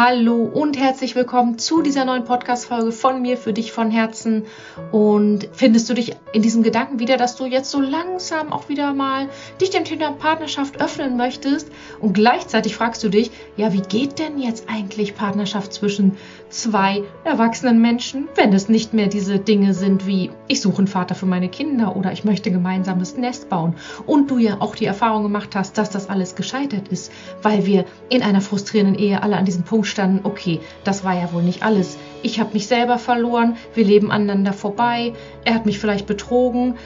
[0.00, 4.44] Hallo und herzlich willkommen zu dieser neuen Podcast-Folge von mir für dich von Herzen.
[4.92, 8.94] Und findest du dich in diesem Gedanken wieder, dass du jetzt so langsam auch wieder
[8.94, 9.28] mal
[9.60, 11.72] dich dem Thema Partnerschaft öffnen möchtest?
[11.98, 16.16] Und gleichzeitig fragst du dich, ja, wie geht denn jetzt eigentlich Partnerschaft zwischen
[16.48, 21.14] zwei erwachsenen Menschen, wenn es nicht mehr diese Dinge sind wie ich suche einen Vater
[21.14, 23.74] für meine Kinder oder ich möchte gemeinsames Nest bauen
[24.06, 27.12] und du ja auch die Erfahrung gemacht hast, dass das alles gescheitert ist,
[27.42, 31.32] weil wir in einer frustrierenden Ehe alle an diesem Punkt standen, okay, das war ja
[31.32, 31.98] wohl nicht alles.
[32.22, 35.12] Ich habe mich selber verloren, wir leben aneinander vorbei,
[35.44, 36.76] er hat mich vielleicht betrogen,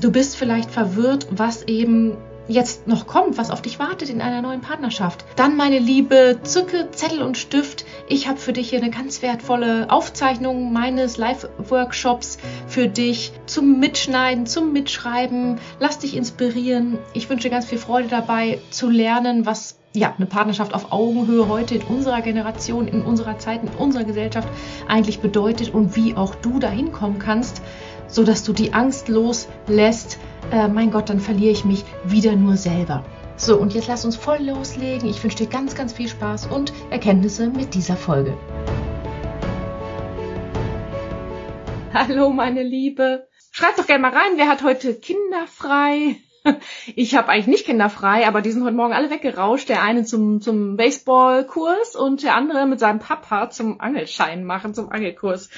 [0.00, 2.16] du bist vielleicht verwirrt, was eben
[2.48, 5.24] jetzt noch kommt, was auf dich wartet in einer neuen Partnerschaft.
[5.36, 7.84] Dann, meine Liebe, zücke Zettel und Stift.
[8.08, 14.46] Ich habe für dich hier eine ganz wertvolle Aufzeichnung meines Live-Workshops für dich zum Mitschneiden,
[14.46, 15.58] zum Mitschreiben.
[15.80, 16.98] Lass dich inspirieren.
[17.14, 21.76] Ich wünsche ganz viel Freude dabei zu lernen, was ja, eine Partnerschaft auf Augenhöhe heute
[21.76, 24.48] in unserer Generation, in unserer Zeit, in unserer Gesellschaft
[24.88, 27.62] eigentlich bedeutet und wie auch du dahin kommen kannst,
[28.08, 30.18] so dass du die Angst loslässt,
[30.50, 33.04] äh, mein Gott, dann verliere ich mich wieder nur selber.
[33.36, 35.08] So, und jetzt lass uns voll loslegen.
[35.08, 38.36] Ich wünsche dir ganz, ganz viel Spaß und Erkenntnisse mit dieser Folge.
[41.92, 43.28] Hallo, meine Liebe.
[43.52, 46.16] Schreib doch gerne mal rein, wer hat heute Kinder frei?
[46.94, 49.68] Ich habe eigentlich nicht kinderfrei, aber die sind heute Morgen alle weggerauscht.
[49.68, 54.90] Der eine zum, zum Baseballkurs und der andere mit seinem Papa zum Angelschein machen, zum
[54.90, 55.50] Angelkurs.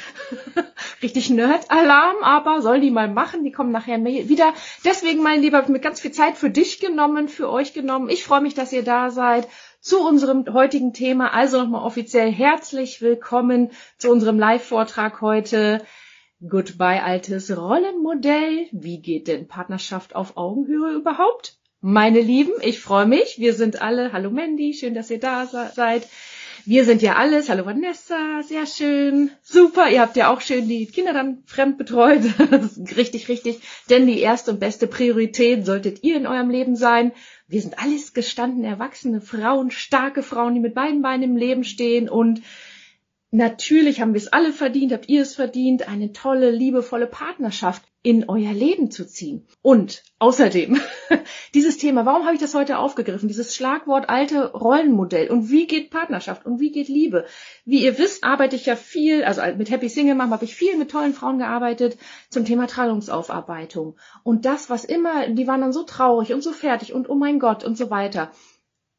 [1.02, 3.44] Richtig Nerd-Alarm, aber soll die mal machen.
[3.44, 4.52] Die kommen nachher wieder.
[4.84, 8.08] Deswegen, mein Lieber, habe ich mir ganz viel Zeit für dich genommen, für euch genommen.
[8.08, 9.48] Ich freue mich, dass ihr da seid
[9.80, 11.32] zu unserem heutigen Thema.
[11.32, 15.84] Also nochmal offiziell herzlich willkommen zu unserem Live-Vortrag heute.
[16.46, 18.66] Goodbye, altes Rollenmodell.
[18.70, 21.56] Wie geht denn Partnerschaft auf Augenhöhe überhaupt?
[21.80, 23.38] Meine Lieben, ich freue mich.
[23.38, 26.06] Wir sind alle, hallo Mandy, schön, dass ihr da seid.
[26.66, 29.88] Wir sind ja alles, hallo Vanessa, sehr schön, super.
[29.88, 32.22] Ihr habt ja auch schön die Kinder dann fremd betreut.
[32.96, 33.60] richtig, richtig.
[33.88, 37.12] Denn die erste und beste Priorität solltet ihr in eurem Leben sein.
[37.48, 42.10] Wir sind alles gestandene, erwachsene Frauen, starke Frauen, die mit beiden Beinen im Leben stehen
[42.10, 42.42] und
[43.32, 48.28] Natürlich haben wir es alle verdient, habt ihr es verdient, eine tolle, liebevolle Partnerschaft in
[48.28, 49.48] euer Leben zu ziehen.
[49.62, 50.80] Und außerdem,
[51.54, 53.26] dieses Thema, warum habe ich das heute aufgegriffen?
[53.26, 55.28] Dieses Schlagwort alte Rollenmodell.
[55.28, 56.46] Und wie geht Partnerschaft?
[56.46, 57.26] Und wie geht Liebe?
[57.64, 60.76] Wie ihr wisst, arbeite ich ja viel, also mit Happy Single Mom habe ich viel
[60.76, 61.98] mit tollen Frauen gearbeitet
[62.30, 63.96] zum Thema Trennungsaufarbeitung.
[64.22, 67.40] Und das, was immer, die waren dann so traurig und so fertig und oh mein
[67.40, 68.30] Gott und so weiter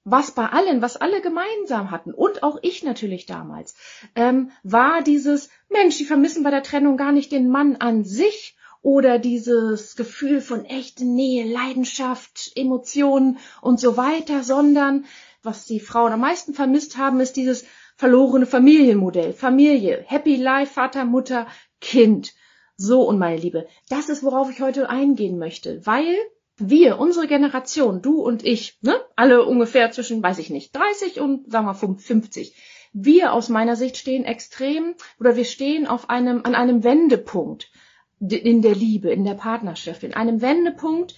[0.10, 3.76] was bei allen, was alle gemeinsam hatten und auch ich natürlich damals,
[4.16, 8.56] ähm, war dieses Mensch, die vermissen bei der Trennung gar nicht den Mann an sich
[8.82, 15.04] oder dieses Gefühl von echter Nähe, Leidenschaft, Emotionen und so weiter, sondern
[15.44, 17.66] was die Frauen am meisten vermisst haben, ist dieses
[17.98, 19.34] verlorene Familienmodell.
[19.34, 21.48] Familie, Happy Life, Vater, Mutter,
[21.82, 22.34] Kind.
[22.78, 26.16] So und meine Liebe, das ist, worauf ich heute eingehen möchte, weil
[26.58, 31.52] wir, unsere Generation, du und ich, ne, alle ungefähr zwischen, weiß ich nicht, 30 und
[31.52, 32.56] sagen wir 50.
[32.94, 37.72] Wir aus meiner Sicht stehen extrem oder wir stehen auf einem, an einem Wendepunkt
[38.20, 41.16] in der Liebe, in der Partnerschaft, in einem Wendepunkt,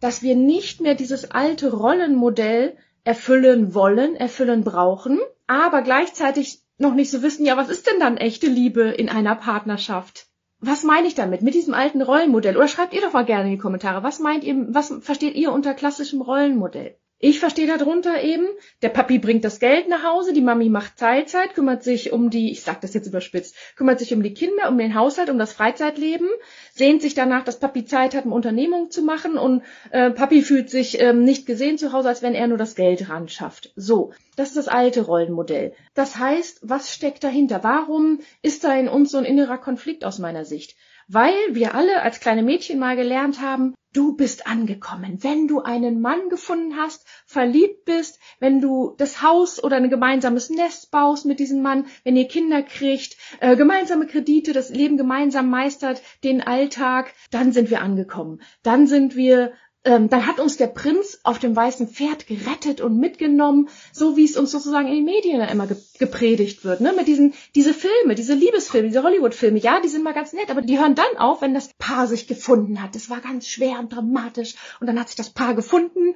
[0.00, 7.10] dass wir nicht mehr dieses alte Rollenmodell erfüllen wollen, erfüllen brauchen, aber gleichzeitig noch nicht
[7.10, 10.26] so wissen, ja, was ist denn dann echte Liebe in einer Partnerschaft?
[10.62, 11.42] Was meine ich damit?
[11.42, 12.56] Mit diesem alten Rollenmodell?
[12.56, 14.04] Oder schreibt ihr doch mal gerne in die Kommentare.
[14.04, 16.96] Was meint ihr, was versteht ihr unter klassischem Rollenmodell?
[17.24, 18.48] Ich verstehe darunter eben,
[18.82, 22.50] der Papi bringt das Geld nach Hause, die Mami macht Teilzeit, kümmert sich um die,
[22.50, 25.52] ich sag das jetzt überspitzt, kümmert sich um die Kinder, um den Haushalt, um das
[25.52, 26.28] Freizeitleben,
[26.74, 29.62] sehnt sich danach, dass Papi Zeit hat, eine Unternehmung zu machen und
[29.92, 33.08] äh, Papi fühlt sich ähm, nicht gesehen zu Hause, als wenn er nur das Geld
[33.08, 33.72] ran schafft.
[33.76, 35.74] So, das ist das alte Rollenmodell.
[35.94, 37.62] Das heißt, was steckt dahinter?
[37.62, 40.74] Warum ist da in uns so ein innerer Konflikt aus meiner Sicht?
[41.06, 45.22] Weil wir alle als kleine Mädchen mal gelernt haben, Du bist angekommen.
[45.22, 50.48] Wenn du einen Mann gefunden hast, verliebt bist, wenn du das Haus oder ein gemeinsames
[50.48, 55.50] Nest baust mit diesem Mann, wenn ihr Kinder kriegt, äh, gemeinsame Kredite, das Leben gemeinsam
[55.50, 58.40] meistert, den Alltag, dann sind wir angekommen.
[58.62, 59.52] Dann sind wir
[59.84, 64.24] ähm, dann hat uns der Prinz auf dem weißen Pferd gerettet und mitgenommen, so wie
[64.24, 66.92] es uns sozusagen in den Medien immer ge gepredigt wird, ne?
[66.96, 70.62] Mit diesen diese Filme, diese Liebesfilme, diese Hollywood-Filme, ja, die sind mal ganz nett, aber
[70.62, 72.94] die hören dann auf, wenn das Paar sich gefunden hat.
[72.94, 76.14] Das war ganz schwer und dramatisch und dann hat sich das Paar gefunden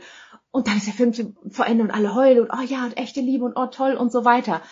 [0.52, 2.96] und dann ist der Film zu, vor Ende und alle heulen und oh ja und
[2.96, 4.62] echte Liebe und oh toll und so weiter.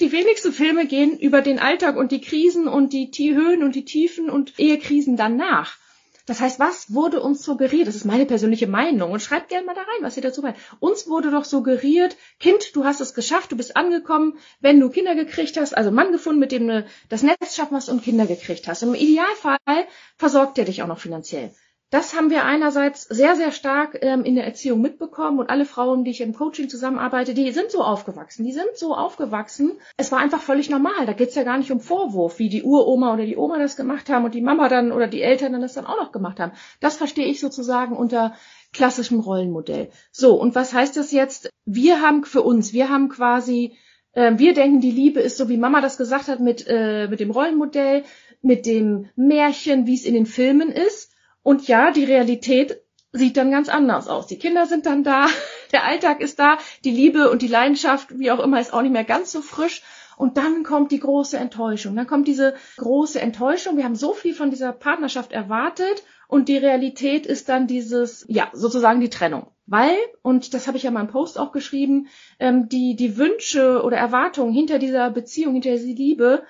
[0.00, 3.84] Die wenigsten Filme gehen über den Alltag und die Krisen und die Höhen und die
[3.84, 5.76] Tiefen und Ehekrisen danach.
[6.26, 7.86] Das heißt, was wurde uns suggeriert?
[7.86, 10.56] Das ist meine persönliche Meinung und schreibt gerne mal da rein, was ihr dazu meint.
[10.80, 15.14] Uns wurde doch suggeriert, Kind, du hast es geschafft, du bist angekommen, wenn du Kinder
[15.14, 18.66] gekriegt hast, also Mann gefunden, mit dem du das Netz schaffen hast und Kinder gekriegt
[18.68, 18.82] hast.
[18.82, 19.86] Im Idealfall
[20.16, 21.54] versorgt er dich auch noch finanziell.
[21.94, 26.02] Das haben wir einerseits sehr, sehr stark ähm, in der Erziehung mitbekommen und alle Frauen,
[26.02, 28.44] die ich im Coaching zusammenarbeite, die sind so aufgewachsen.
[28.44, 29.78] Die sind so aufgewachsen.
[29.96, 31.06] Es war einfach völlig normal.
[31.06, 34.08] Da geht's ja gar nicht um Vorwurf, wie die Uroma oder die Oma das gemacht
[34.08, 36.50] haben und die Mama dann oder die Eltern dann das dann auch noch gemacht haben.
[36.80, 38.34] Das verstehe ich sozusagen unter
[38.72, 39.90] klassischem Rollenmodell.
[40.10, 41.48] So, und was heißt das jetzt?
[41.64, 43.76] Wir haben für uns, wir haben quasi
[44.14, 47.20] äh, wir denken, die Liebe ist so, wie Mama das gesagt hat, mit, äh, mit
[47.20, 48.02] dem Rollenmodell,
[48.42, 51.13] mit dem Märchen, wie es in den Filmen ist.
[51.44, 52.80] Und ja, die Realität
[53.12, 54.26] sieht dann ganz anders aus.
[54.26, 55.26] Die Kinder sind dann da,
[55.72, 58.92] der Alltag ist da, die Liebe und die Leidenschaft, wie auch immer, ist auch nicht
[58.92, 59.82] mehr ganz so frisch.
[60.16, 61.94] Und dann kommt die große Enttäuschung.
[61.96, 63.76] Dann kommt diese große Enttäuschung.
[63.76, 68.48] Wir haben so viel von dieser Partnerschaft erwartet und die Realität ist dann dieses, ja,
[68.52, 69.48] sozusagen die Trennung.
[69.66, 72.08] Weil, und das habe ich ja in meinem Post auch geschrieben,
[72.38, 76.42] ähm, die, die Wünsche oder Erwartungen hinter dieser Beziehung, hinter dieser Liebe,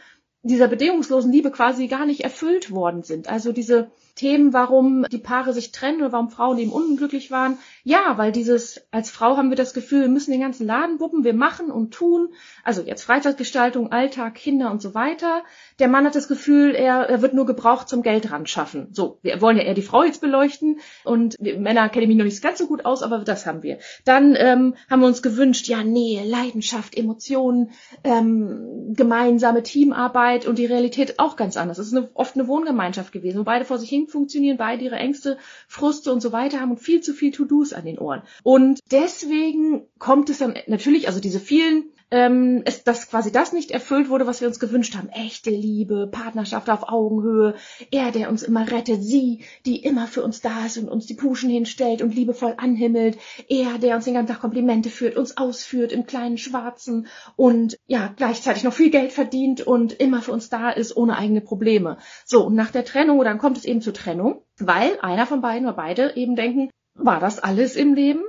[0.42, 3.28] dieser bedingungslosen Liebe quasi gar nicht erfüllt worden sind.
[3.28, 7.58] Also diese Themen, warum die Paare sich trennen oder warum Frauen eben unglücklich waren.
[7.82, 11.24] Ja, weil dieses, als Frau haben wir das Gefühl, wir müssen den ganzen Laden wuppen,
[11.24, 12.28] wir machen und tun.
[12.62, 15.42] Also jetzt Freizeitgestaltung, Alltag, Kinder und so weiter.
[15.80, 18.88] Der Mann hat das Gefühl, er, er wird nur gebraucht zum Geld ran schaffen.
[18.92, 22.40] So, wir wollen ja eher die Frau jetzt beleuchten und Männer kennen mich noch nicht
[22.40, 23.78] ganz so gut aus, aber das haben wir.
[24.04, 27.72] Dann ähm, haben wir uns gewünscht, ja, Nähe, Leidenschaft, Emotionen,
[28.04, 31.78] ähm, gemeinsame Teamarbeit und die Realität auch ganz anders.
[31.78, 34.84] Es ist eine, oft eine Wohngemeinschaft gewesen, wo beide vor sich hin unbedingt funktionieren, beide
[34.84, 38.22] ihre Ängste, Fruste und so weiter haben und viel zu viel To-Dos an den Ohren.
[38.42, 43.72] Und deswegen kommt es dann natürlich, also diese vielen ähm, ist, dass quasi das nicht
[43.72, 45.08] erfüllt wurde, was wir uns gewünscht haben.
[45.08, 47.56] Echte Liebe, Partnerschaft auf Augenhöhe,
[47.90, 51.14] er, der uns immer rettet, sie, die immer für uns da ist und uns die
[51.14, 53.18] Puschen hinstellt und liebevoll anhimmelt,
[53.48, 58.14] er, der uns den ganzen Tag Komplimente führt, uns ausführt im kleinen Schwarzen und ja,
[58.16, 61.98] gleichzeitig noch viel Geld verdient und immer für uns da ist, ohne eigene Probleme.
[62.24, 65.66] So, und nach der Trennung, dann kommt es eben zur Trennung, weil einer von beiden
[65.66, 68.22] oder beide eben denken, war das alles im Leben?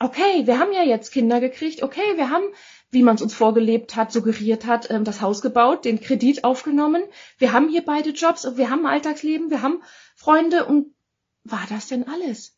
[0.00, 2.44] Okay, wir haben ja jetzt Kinder gekriegt, okay, wir haben
[2.94, 7.02] wie man es uns vorgelebt hat, suggeriert hat, ähm, das Haus gebaut, den Kredit aufgenommen.
[7.36, 9.82] Wir haben hier beide Jobs, wir haben Alltagsleben, wir haben
[10.16, 10.94] Freunde und
[11.44, 12.56] war das denn alles?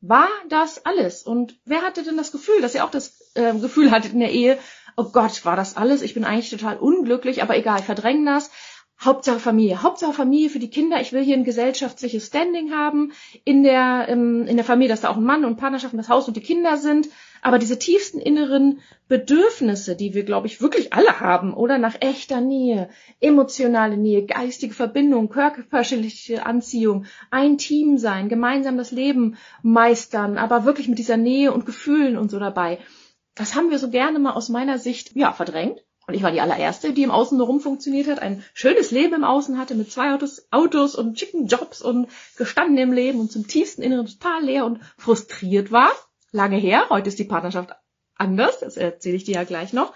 [0.00, 1.22] War das alles?
[1.22, 4.32] Und wer hatte denn das Gefühl, dass ihr auch das äh, Gefühl hattet in der
[4.32, 4.58] Ehe,
[4.96, 6.02] oh Gott, war das alles?
[6.02, 8.50] Ich bin eigentlich total unglücklich, aber egal, verdrängen das.
[8.98, 11.00] Hauptsache Familie, Hauptsache Familie für die Kinder.
[11.02, 13.12] Ich will hier ein gesellschaftliches Standing haben
[13.44, 16.08] in der ähm, in der Familie, dass da auch ein Mann und Partnerschaft und das
[16.08, 17.08] Haus und die Kinder sind.
[17.42, 22.40] Aber diese tiefsten inneren Bedürfnisse, die wir, glaube ich, wirklich alle haben, oder nach echter
[22.40, 22.88] Nähe,
[23.20, 30.88] emotionale Nähe, geistige Verbindung, körperliche Anziehung, ein Team sein, gemeinsam das Leben meistern, aber wirklich
[30.88, 32.78] mit dieser Nähe und Gefühlen und so dabei.
[33.34, 35.84] Das haben wir so gerne mal aus meiner Sicht, ja, verdrängt.
[36.08, 39.24] Und ich war die allererste, die im Außen rum funktioniert hat, ein schönes Leben im
[39.24, 43.48] Außen hatte mit zwei Autos, Autos und schicken Jobs und gestanden im Leben und zum
[43.48, 45.90] tiefsten Inneren total leer und frustriert war
[46.36, 46.86] lange her.
[46.90, 47.74] Heute ist die Partnerschaft
[48.14, 48.60] anders.
[48.60, 49.92] Das erzähle ich dir ja gleich noch.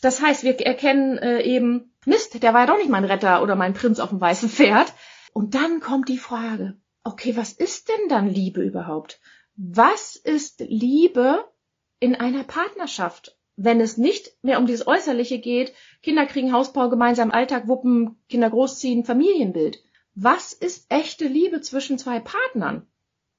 [0.00, 3.56] Das heißt, wir erkennen äh, eben, Mist, der war ja doch nicht mein Retter oder
[3.56, 4.94] mein Prinz auf dem weißen Pferd.
[5.34, 9.20] Und dann kommt die Frage, okay, was ist denn dann Liebe überhaupt?
[9.56, 11.44] Was ist Liebe
[11.98, 13.36] in einer Partnerschaft?
[13.56, 18.48] Wenn es nicht mehr um dieses Äußerliche geht, Kinder kriegen Hausbau, gemeinsam Alltag wuppen, Kinder
[18.48, 19.82] großziehen, Familienbild.
[20.14, 22.86] Was ist echte Liebe zwischen zwei Partnern?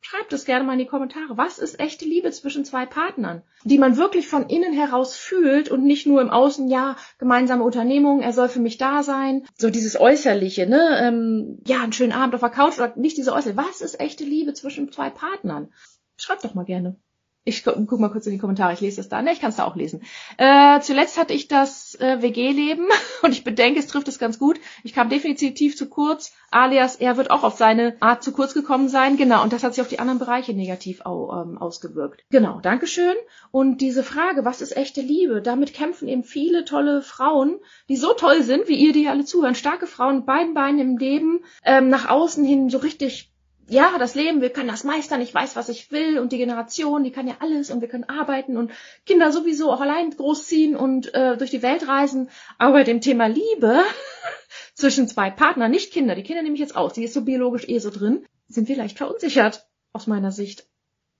[0.03, 1.37] Schreibt es gerne mal in die Kommentare.
[1.37, 5.83] Was ist echte Liebe zwischen zwei Partnern, die man wirklich von innen heraus fühlt und
[5.83, 9.45] nicht nur im Außen, ja, gemeinsame Unternehmung, er soll für mich da sein.
[9.57, 10.99] So dieses Äußerliche, ne?
[11.03, 13.57] Ähm, ja, einen schönen Abend auf der Couch oder nicht diese Äußerliche.
[13.57, 15.71] Was ist echte Liebe zwischen zwei Partnern?
[16.17, 16.99] Schreibt doch mal gerne.
[17.43, 19.19] Ich guck, mal kurz in die Kommentare, ich lese das da.
[19.23, 20.03] Ne, ich kann es da auch lesen.
[20.37, 22.85] Äh, zuletzt hatte ich das äh, WG-Leben
[23.23, 24.59] und ich bedenke, es trifft es ganz gut.
[24.83, 28.89] Ich kam definitiv zu kurz, alias er wird auch auf seine Art zu kurz gekommen
[28.89, 29.17] sein.
[29.17, 32.23] Genau, und das hat sich auf die anderen Bereiche negativ au, ähm, ausgewirkt.
[32.29, 33.15] Genau, Dankeschön.
[33.49, 35.41] Und diese Frage, was ist echte Liebe?
[35.41, 37.57] Damit kämpfen eben viele tolle Frauen,
[37.89, 39.55] die so toll sind, wie ihr, die alle zuhören.
[39.55, 43.30] Starke Frauen, beiden Beinen im Leben, ähm, nach außen hin so richtig
[43.71, 47.05] ja, das Leben, wir können das meistern, ich weiß, was ich will und die Generation,
[47.05, 48.71] die kann ja alles und wir können arbeiten und
[49.05, 52.29] Kinder sowieso auch allein großziehen und äh, durch die Welt reisen.
[52.57, 53.81] Aber bei dem Thema Liebe
[54.75, 57.67] zwischen zwei Partnern, nicht Kinder, die Kinder nehme ich jetzt aus, die ist so biologisch
[57.69, 60.67] eh so drin, sind wir leicht verunsichert aus meiner Sicht.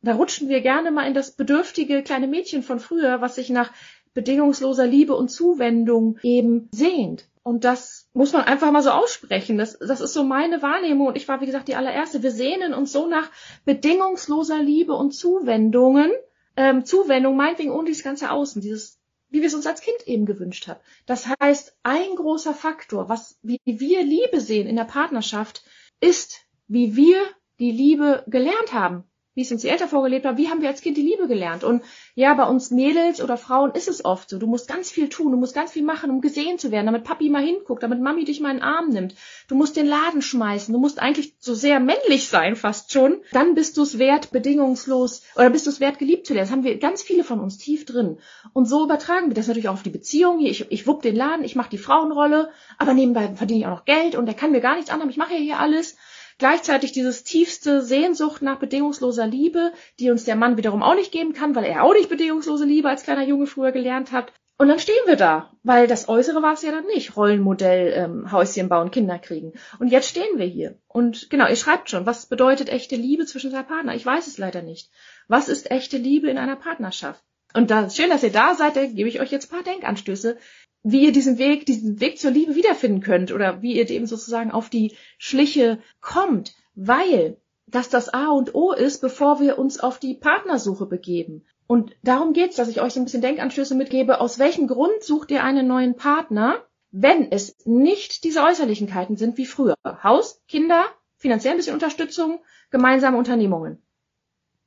[0.02, 3.72] Da rutschen wir gerne mal in das bedürftige kleine Mädchen von früher, was sich nach
[4.14, 7.30] bedingungsloser Liebe und Zuwendung eben sehnt.
[7.44, 9.58] Und das muss man einfach mal so aussprechen.
[9.58, 11.08] Das, das ist so meine Wahrnehmung.
[11.08, 12.22] Und ich war, wie gesagt, die allererste.
[12.22, 13.32] Wir sehnen uns so nach
[13.66, 16.12] bedingungsloser Liebe und Zuwendungen.
[16.56, 20.26] Ähm, Zuwendung, meinetwegen ohne dieses ganze Außen, dieses, wie wir es uns als Kind eben
[20.26, 20.82] gewünscht haben.
[21.06, 25.64] Das heißt, ein großer Faktor, was, wie wir Liebe sehen in der Partnerschaft,
[26.02, 27.22] ist, wie wir
[27.60, 29.06] die Liebe gelernt haben
[29.42, 31.64] wie es uns die Eltern vorgelebt haben, wie haben wir als Kind die Liebe gelernt?
[31.64, 31.82] Und
[32.14, 34.38] ja, bei uns Mädels oder Frauen ist es oft so.
[34.38, 37.04] Du musst ganz viel tun, du musst ganz viel machen, um gesehen zu werden, damit
[37.04, 39.16] Papi mal hinguckt, damit Mami dich mal in den Arm nimmt.
[39.48, 43.18] Du musst den Laden schmeißen, du musst eigentlich so sehr männlich sein, fast schon.
[43.32, 46.44] Dann bist du es wert, bedingungslos, oder bist du es wert, geliebt zu werden.
[46.44, 48.20] Das haben wir ganz viele von uns tief drin.
[48.54, 50.38] Und so übertragen wir das natürlich auch auf die Beziehung.
[50.38, 53.78] Hier, ich, ich wupp den Laden, ich mache die Frauenrolle, aber nebenbei verdiene ich auch
[53.78, 55.98] noch Geld und der kann mir gar nichts anhaben, ich mache ja hier alles
[56.42, 61.34] gleichzeitig dieses tiefste Sehnsucht nach bedingungsloser Liebe, die uns der Mann wiederum auch nicht geben
[61.34, 64.34] kann, weil er auch nicht bedingungslose Liebe als kleiner Junge früher gelernt hat.
[64.58, 67.16] Und dann stehen wir da, weil das Äußere war es ja dann nicht.
[67.16, 69.54] Rollenmodell, ähm, Häuschen bauen, Kinder kriegen.
[69.78, 70.80] Und jetzt stehen wir hier.
[70.88, 73.96] Und genau, ihr schreibt schon, was bedeutet echte Liebe zwischen zwei Partnern?
[73.96, 74.90] Ich weiß es leider nicht.
[75.28, 77.24] Was ist echte Liebe in einer Partnerschaft?
[77.54, 80.38] Und da, schön, dass ihr da seid, da gebe ich euch jetzt paar Denkanstöße,
[80.84, 84.52] wie ihr diesen Weg, diesen Weg zur Liebe wiederfinden könnt oder wie ihr dem sozusagen
[84.52, 90.00] auf die Schliche kommt, weil das das A und O ist, bevor wir uns auf
[90.00, 91.46] die Partnersuche begeben.
[91.68, 94.20] Und darum geht's, dass ich euch so ein bisschen Denkanstöße mitgebe.
[94.20, 99.46] Aus welchem Grund sucht ihr einen neuen Partner, wenn es nicht diese Äußerlichkeiten sind wie
[99.46, 99.76] früher?
[100.04, 100.84] Haus, Kinder,
[101.16, 103.82] finanziell ein bisschen Unterstützung, gemeinsame Unternehmungen.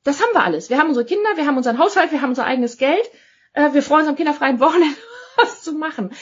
[0.02, 0.70] Das haben wir alles.
[0.70, 3.10] Wir haben unsere Kinder, wir haben unseren Haushalt, wir haben unser eigenes Geld,
[3.52, 4.96] äh, wir freuen uns am kinderfreien Wochenende
[5.36, 6.12] was zu machen.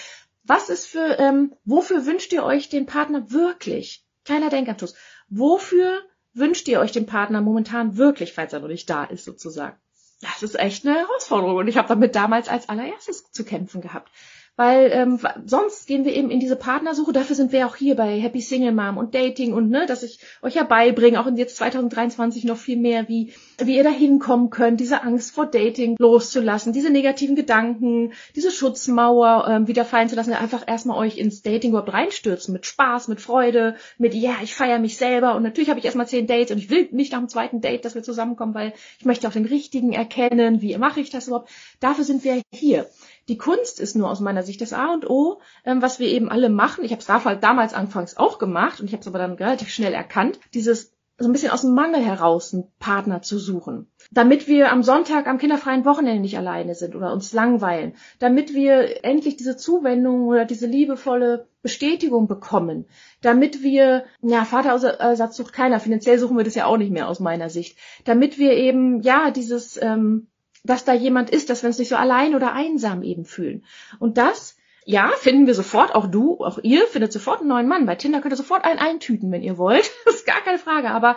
[0.45, 4.04] Was ist für, ähm, wofür wünscht ihr euch den Partner wirklich?
[4.25, 4.95] Kleiner Denkanstoß.
[5.28, 6.00] Wofür
[6.35, 9.76] wünscht ihr euch den Partner momentan wirklich, falls er noch nicht da ist, sozusagen?
[10.21, 14.11] Das ist echt eine Herausforderung und ich habe damit damals als allererstes zu kämpfen gehabt
[14.56, 17.12] weil ähm, sonst gehen wir eben in diese Partnersuche.
[17.12, 20.21] Dafür sind wir auch hier bei Happy Single Mom und Dating und ne, dass ich
[20.42, 24.50] euch ja beibringe, auch in jetzt 2023 noch viel mehr, wie wie ihr da hinkommen
[24.50, 30.16] könnt, diese Angst vor Dating loszulassen, diese negativen Gedanken, diese Schutzmauer ähm, wieder fallen zu
[30.16, 34.54] lassen, einfach erstmal euch ins Dating überhaupt reinstürzen mit Spaß, mit Freude, mit ja, ich
[34.54, 37.21] feiere mich selber und natürlich habe ich erstmal zehn Dates und ich will nicht nach
[37.21, 41.00] dem zweiten Date, dass wir zusammenkommen, weil ich möchte auch den richtigen erkennen, wie mache
[41.00, 41.50] ich das überhaupt?
[41.80, 42.87] Dafür sind wir hier.
[43.29, 46.29] Die Kunst ist nur aus meiner Sicht das A und O, ähm, was wir eben
[46.29, 46.85] alle machen.
[46.85, 49.95] Ich habe es damals anfangs auch gemacht und ich habe es aber dann relativ schnell
[49.95, 53.87] erkannt, dieses so ein bisschen aus dem Mangel heraus einen Partner zu suchen.
[54.11, 57.95] Damit wir am Sonntag am kinderfreien Wochenende nicht alleine sind oder uns langweilen.
[58.19, 62.87] Damit wir endlich diese Zuwendung oder diese liebevolle Bestätigung bekommen.
[63.21, 65.81] Damit wir, ja, Vaterersatz sucht keiner.
[65.81, 67.79] Finanziell suchen wir das ja auch nicht mehr aus meiner Sicht.
[68.05, 70.26] Damit wir eben, ja, dieses, ähm,
[70.64, 73.64] dass da jemand ist, dass wir uns nicht so allein oder einsam eben fühlen.
[73.99, 77.87] Und das, ja, finden wir sofort, auch du, auch ihr findet sofort einen neuen Mann.
[77.87, 79.90] Bei Tinder könnt ihr sofort einen eintüten, wenn ihr wollt.
[80.04, 81.16] Das ist gar keine Frage, aber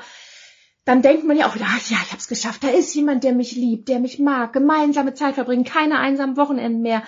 [0.86, 3.56] dann denkt man ja auch wieder, ja, ich hab's geschafft, da ist jemand, der mich
[3.56, 7.04] liebt, der mich mag, gemeinsame Zeit verbringen, keine einsamen Wochenenden mehr.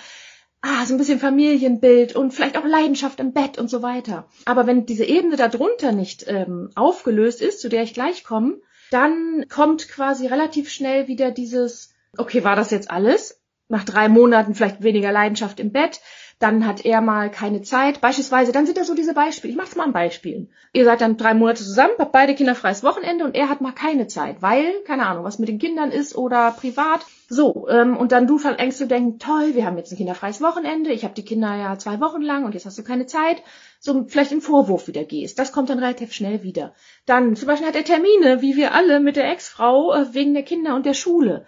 [0.60, 4.26] Ah, so ein bisschen Familienbild und vielleicht auch Leidenschaft im Bett und so weiter.
[4.44, 9.46] Aber wenn diese Ebene darunter nicht ähm, aufgelöst ist, zu der ich gleich komme, dann
[9.48, 13.40] kommt quasi relativ schnell wieder dieses, okay, war das jetzt alles?
[13.68, 16.00] Nach drei Monaten vielleicht weniger Leidenschaft im Bett,
[16.38, 18.00] dann hat er mal keine Zeit.
[18.00, 19.50] Beispielsweise, dann sind das so diese Beispiele.
[19.50, 20.50] Ich mach's mal an Beispielen.
[20.72, 23.72] Ihr seid dann drei Monate zusammen, habt beide Kinder freies Wochenende und er hat mal
[23.72, 27.04] keine Zeit, weil, keine Ahnung, was mit den Kindern ist oder privat.
[27.28, 30.92] So, ähm, und dann du fängst zu denken, toll, wir haben jetzt ein kinderfreies Wochenende,
[30.92, 33.42] ich habe die Kinder ja zwei Wochen lang und jetzt hast du keine Zeit.
[33.80, 35.38] So vielleicht in Vorwurf wieder gehst.
[35.38, 36.72] Das kommt dann relativ schnell wieder.
[37.04, 40.44] Dann zum Beispiel hat er Termine, wie wir alle mit der Ex-Frau, äh, wegen der
[40.44, 41.44] Kinder und der Schule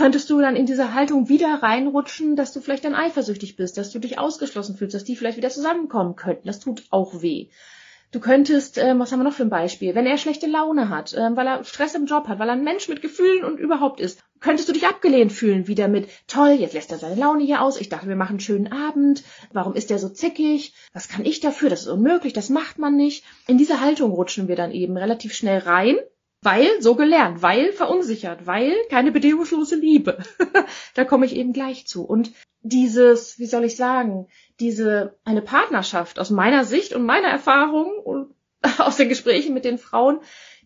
[0.00, 3.90] könntest du dann in diese Haltung wieder reinrutschen, dass du vielleicht dann eifersüchtig bist, dass
[3.90, 6.46] du dich ausgeschlossen fühlst, dass die vielleicht wieder zusammenkommen könnten.
[6.46, 7.50] Das tut auch weh.
[8.10, 9.94] Du könntest, ähm, was haben wir noch für ein Beispiel?
[9.94, 12.64] Wenn er schlechte Laune hat, ähm, weil er Stress im Job hat, weil er ein
[12.64, 16.72] Mensch mit Gefühlen und überhaupt ist, könntest du dich abgelehnt fühlen wieder mit, toll, jetzt
[16.72, 19.90] lässt er seine Laune hier aus, ich dachte, wir machen einen schönen Abend, warum ist
[19.90, 23.22] er so zickig, was kann ich dafür, das ist unmöglich, das macht man nicht.
[23.46, 25.98] In diese Haltung rutschen wir dann eben relativ schnell rein
[26.42, 30.18] weil so gelernt, weil verunsichert, weil keine bedingungslose Liebe.
[30.94, 32.04] da komme ich eben gleich zu.
[32.04, 32.32] Und
[32.62, 34.26] dieses, wie soll ich sagen,
[34.58, 38.34] diese, eine Partnerschaft aus meiner Sicht und meiner Erfahrung und
[38.78, 40.20] aus den Gesprächen mit den Frauen,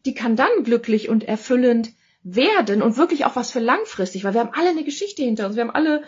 [0.04, 4.40] die kann dann glücklich und erfüllend werden und wirklich auch was für langfristig, weil wir
[4.40, 6.04] haben alle eine Geschichte hinter uns, wir haben alle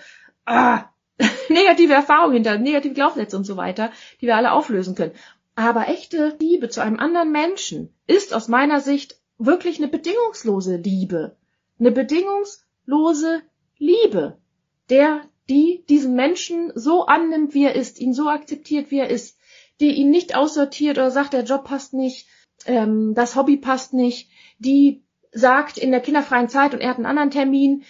[0.46, 0.84] ah,
[1.48, 5.12] negative Erfahrungen hinter, negative Glaubenssätze und so weiter, die wir alle auflösen können.
[5.54, 11.36] Aber echte Liebe zu einem anderen Menschen ist aus meiner Sicht wirklich eine bedingungslose Liebe.
[11.78, 13.42] Eine bedingungslose
[13.78, 14.38] Liebe,
[14.88, 19.36] der, die diesen Menschen so annimmt, wie er ist, ihn so akzeptiert, wie er ist.
[19.80, 22.26] die ihn nicht aussortiert oder sagt, der Job passt nicht,
[22.64, 27.06] ähm, das Hobby passt nicht, die sagt in der kinderfreien Zeit und er hat einen
[27.06, 27.84] anderen Termin,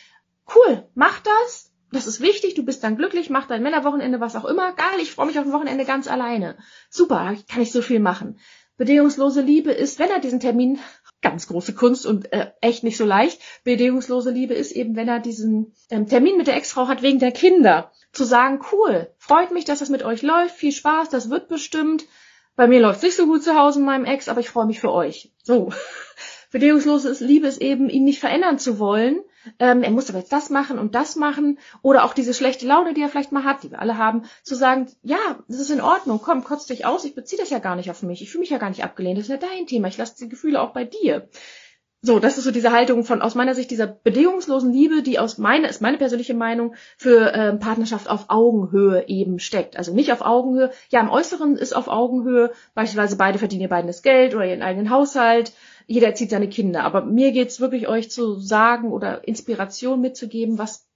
[0.54, 4.44] cool, mach das, das ist wichtig, du bist dann glücklich, mach dein Männerwochenende, was auch
[4.44, 6.56] immer, geil, ich freue mich auf ein Wochenende ganz alleine.
[6.90, 8.40] Super, kann ich so viel machen.
[8.76, 10.78] Bedingungslose Liebe ist, wenn er diesen Termin,
[11.22, 15.20] ganz große Kunst und äh, echt nicht so leicht, bedingungslose Liebe ist eben, wenn er
[15.20, 19.64] diesen ähm, Termin mit der Ex-Frau hat wegen der Kinder, zu sagen, cool, freut mich,
[19.64, 22.04] dass das mit euch läuft, viel Spaß, das wird bestimmt.
[22.54, 24.80] Bei mir läuft nicht so gut zu Hause mit meinem Ex, aber ich freue mich
[24.80, 25.32] für euch.
[25.42, 25.72] So.
[26.50, 29.20] Bedingungslose Liebe ist eben, ihn nicht verändern zu wollen.
[29.58, 31.58] Ähm, er muss aber jetzt das machen und das machen.
[31.82, 34.54] Oder auch diese schlechte Laune, die er vielleicht mal hat, die wir alle haben, zu
[34.54, 37.76] sagen, ja, das ist in Ordnung, komm, kotz dich aus, ich beziehe das ja gar
[37.76, 39.88] nicht auf mich, ich fühle mich ja gar nicht abgelehnt, das ist ja dein Thema,
[39.88, 41.28] ich lasse die Gefühle auch bei dir.
[42.02, 45.38] So, das ist so diese Haltung von aus meiner Sicht dieser bedingungslosen Liebe, die aus
[45.38, 49.76] meiner ist meine persönliche Meinung für ähm, Partnerschaft auf Augenhöhe eben steckt.
[49.76, 50.70] Also nicht auf Augenhöhe.
[50.90, 54.62] Ja, im Äußeren ist auf Augenhöhe beispielsweise beide verdienen ihr beiden das Geld oder ihren
[54.62, 55.52] eigenen Haushalt
[55.86, 56.84] jeder erzieht seine Kinder.
[56.84, 60.88] Aber mir geht's wirklich, euch zu sagen oder Inspiration mitzugeben, was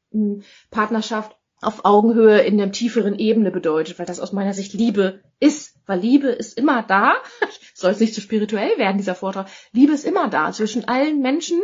[0.70, 5.76] Partnerschaft auf Augenhöhe in der tieferen Ebene bedeutet, weil das aus meiner Sicht Liebe ist.
[5.86, 7.16] Weil Liebe ist immer da.
[7.74, 9.48] Soll es nicht zu spirituell werden, dieser Vortrag.
[9.72, 11.60] Liebe ist immer da zwischen allen Menschen,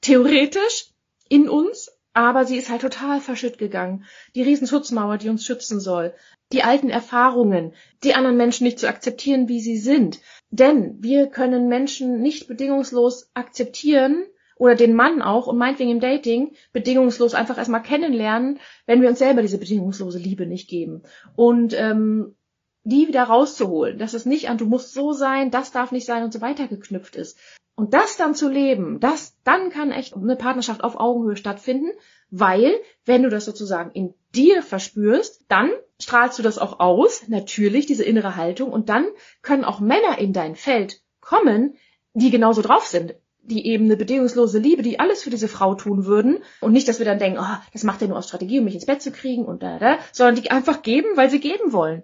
[0.00, 0.90] theoretisch,
[1.28, 4.04] in uns, aber sie ist halt total verschütt gegangen.
[4.34, 6.14] Die Riesenschutzmauer, die uns schützen soll.
[6.52, 10.20] Die alten Erfahrungen, die anderen Menschen nicht zu akzeptieren, wie sie sind.
[10.54, 14.24] Denn wir können Menschen nicht bedingungslos akzeptieren
[14.56, 19.18] oder den Mann auch und meinetwegen im Dating bedingungslos einfach erstmal kennenlernen, wenn wir uns
[19.18, 21.02] selber diese bedingungslose Liebe nicht geben.
[21.34, 22.36] Und ähm,
[22.84, 26.22] die wieder rauszuholen, dass es nicht an du musst so sein, das darf nicht sein
[26.22, 27.36] und so weiter geknüpft ist.
[27.74, 31.90] Und das dann zu leben, das, dann kann echt eine Partnerschaft auf Augenhöhe stattfinden,
[32.36, 37.86] weil, wenn du das sozusagen in dir verspürst, dann strahlst du das auch aus, natürlich,
[37.86, 39.06] diese innere Haltung, und dann
[39.42, 41.76] können auch Männer in dein Feld kommen,
[42.12, 46.06] die genauso drauf sind, die eben eine bedingungslose Liebe, die alles für diese Frau tun
[46.06, 48.64] würden und nicht, dass wir dann denken, oh, das macht er nur aus Strategie, um
[48.64, 51.72] mich ins Bett zu kriegen und da, da, sondern die einfach geben, weil sie geben
[51.72, 52.02] wollen.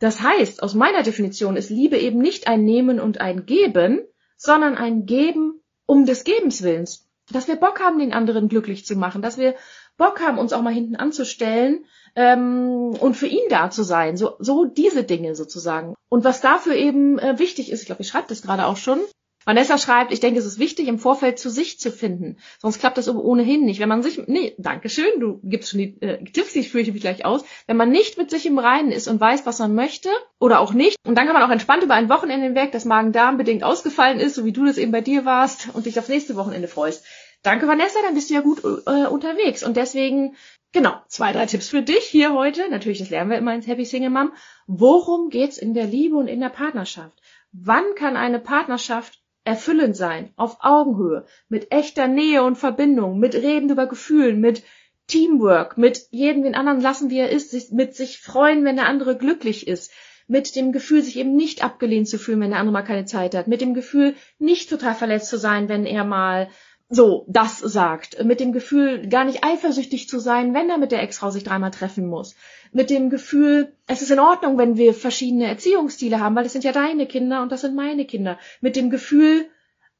[0.00, 4.00] Das heißt, aus meiner Definition ist Liebe eben nicht ein Nehmen und ein Geben,
[4.36, 7.06] sondern ein Geben um des Gebens willens.
[7.30, 9.54] Dass wir Bock haben, den anderen glücklich zu machen, dass wir
[9.96, 11.84] Bock haben, uns auch mal hinten anzustellen
[12.16, 14.16] ähm, und für ihn da zu sein.
[14.16, 15.94] So, so diese Dinge sozusagen.
[16.08, 19.00] Und was dafür eben äh, wichtig ist, ich glaube, ich schreibe das gerade auch schon,
[19.44, 22.36] Vanessa schreibt, ich denke, es ist wichtig, im Vorfeld zu sich zu finden.
[22.58, 23.80] Sonst klappt das ohnehin nicht.
[23.80, 26.92] Wenn man sich, nee, danke schön, du gibst schon die äh, Tipps, ich führe ich
[26.92, 27.44] mich gleich aus.
[27.66, 30.72] Wenn man nicht mit sich im Reinen ist und weiß, was man möchte oder auch
[30.72, 34.20] nicht, und dann kann man auch entspannt über ein Wochenende hinweg, das Magen-Darm bedingt ausgefallen
[34.20, 37.04] ist, so wie du das eben bei dir warst und dich aufs nächste Wochenende freust.
[37.42, 39.64] Danke, Vanessa, dann bist du ja gut äh, unterwegs.
[39.64, 40.36] Und deswegen,
[40.70, 42.70] genau, zwei, drei Tipps für dich hier heute.
[42.70, 44.32] Natürlich, das lernen wir immer ins Happy Single Mom.
[44.68, 47.20] Worum geht's in der Liebe und in der Partnerschaft?
[47.50, 53.70] Wann kann eine Partnerschaft erfüllend sein, auf Augenhöhe, mit echter Nähe und Verbindung, mit Reden
[53.70, 54.62] über Gefühlen, mit
[55.08, 59.16] Teamwork, mit jedem den anderen lassen, wie er ist, mit sich freuen, wenn der andere
[59.16, 59.92] glücklich ist,
[60.28, 63.34] mit dem Gefühl, sich eben nicht abgelehnt zu fühlen, wenn der andere mal keine Zeit
[63.34, 66.48] hat, mit dem Gefühl, nicht total verletzt zu sein, wenn er mal
[66.88, 71.02] so das sagt, mit dem Gefühl, gar nicht eifersüchtig zu sein, wenn er mit der
[71.02, 72.36] Ex-Frau sich dreimal treffen muss,
[72.72, 76.64] mit dem Gefühl, es ist in Ordnung, wenn wir verschiedene Erziehungsstile haben, weil das sind
[76.64, 79.46] ja deine Kinder und das sind meine Kinder, mit dem Gefühl,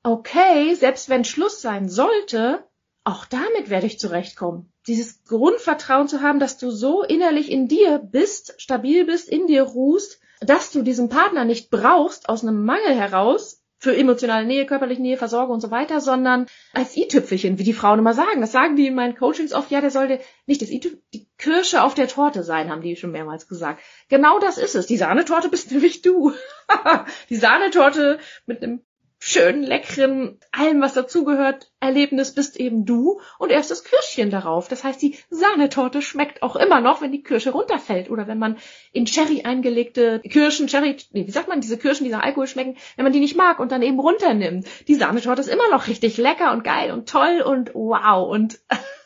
[0.03, 2.65] okay, selbst wenn Schluss sein sollte,
[3.05, 4.73] auch damit werde ich zurechtkommen.
[4.87, 9.63] Dieses Grundvertrauen zu haben, dass du so innerlich in dir bist, stabil bist, in dir
[9.63, 15.03] ruhst, dass du diesen Partner nicht brauchst aus einem Mangel heraus, für emotionale Nähe, körperliche
[15.03, 18.41] Nähe, Versorgung und so weiter, sondern als i-Tüpfelchen, wie die Frauen immer sagen.
[18.41, 20.79] Das sagen die in meinen Coachings oft, ja, der sollte nicht das i
[21.13, 23.83] die Kirsche auf der Torte sein, haben die schon mehrmals gesagt.
[24.09, 24.87] Genau das ist es.
[24.87, 26.33] Die Sahnetorte bist nämlich du.
[27.31, 28.83] die Sahnetorte mit einem
[29.19, 34.67] schönen, leckeren, allem, was dazugehört, Erlebnis bist eben du und erst das Kirschchen darauf.
[34.67, 38.57] Das heißt, die Sahnetorte schmeckt auch immer noch, wenn die Kirsche runterfällt oder wenn man
[38.93, 42.77] in Cherry eingelegte Kirschen, Cherry, nee, wie sagt man, diese Kirschen, die nach Alkohol schmecken,
[42.97, 44.67] wenn man die nicht mag und dann eben runternimmt.
[44.89, 48.59] Die Sahnetorte ist immer noch richtig lecker und geil und toll und wow und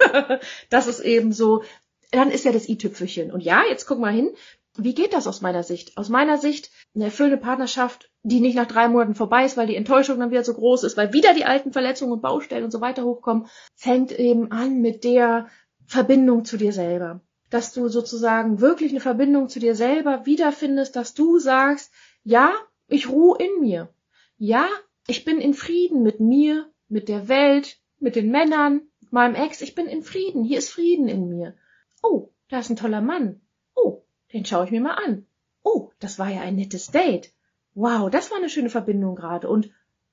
[0.71, 1.63] das ist eben so,
[2.11, 3.33] dann ist ja das i-Tüpfelchen.
[3.33, 4.31] Und ja, jetzt guck mal hin,
[4.79, 5.97] wie geht das aus meiner Sicht?
[5.97, 9.77] Aus meiner Sicht eine erfüllende Partnerschaft, die nicht nach drei Monaten vorbei ist, weil die
[9.77, 12.81] Enttäuschung dann wieder so groß ist, weil wieder die alten Verletzungen und Baustellen und so
[12.81, 15.49] weiter hochkommen, fängt eben an mit der
[15.87, 17.21] Verbindung zu dir selber.
[17.51, 21.93] Dass du sozusagen wirklich eine Verbindung zu dir selber wiederfindest, dass du sagst,
[22.23, 22.53] ja,
[22.89, 23.89] ich ruhe in mir.
[24.37, 24.67] Ja,
[25.07, 29.63] ich bin in Frieden mit mir, mit der Welt, mit den Männern, meinem Ex.
[29.63, 30.45] Ich bin in Frieden.
[30.45, 31.55] Hier ist Frieden in mir.
[32.09, 33.41] Oh, da ist ein toller Mann.
[33.75, 35.27] Oh, den schaue ich mir mal an.
[35.63, 37.33] oh, das war ja ein nettes Date.
[37.75, 39.49] Wow, das war eine schöne Verbindung gerade.
[39.49, 39.71] Und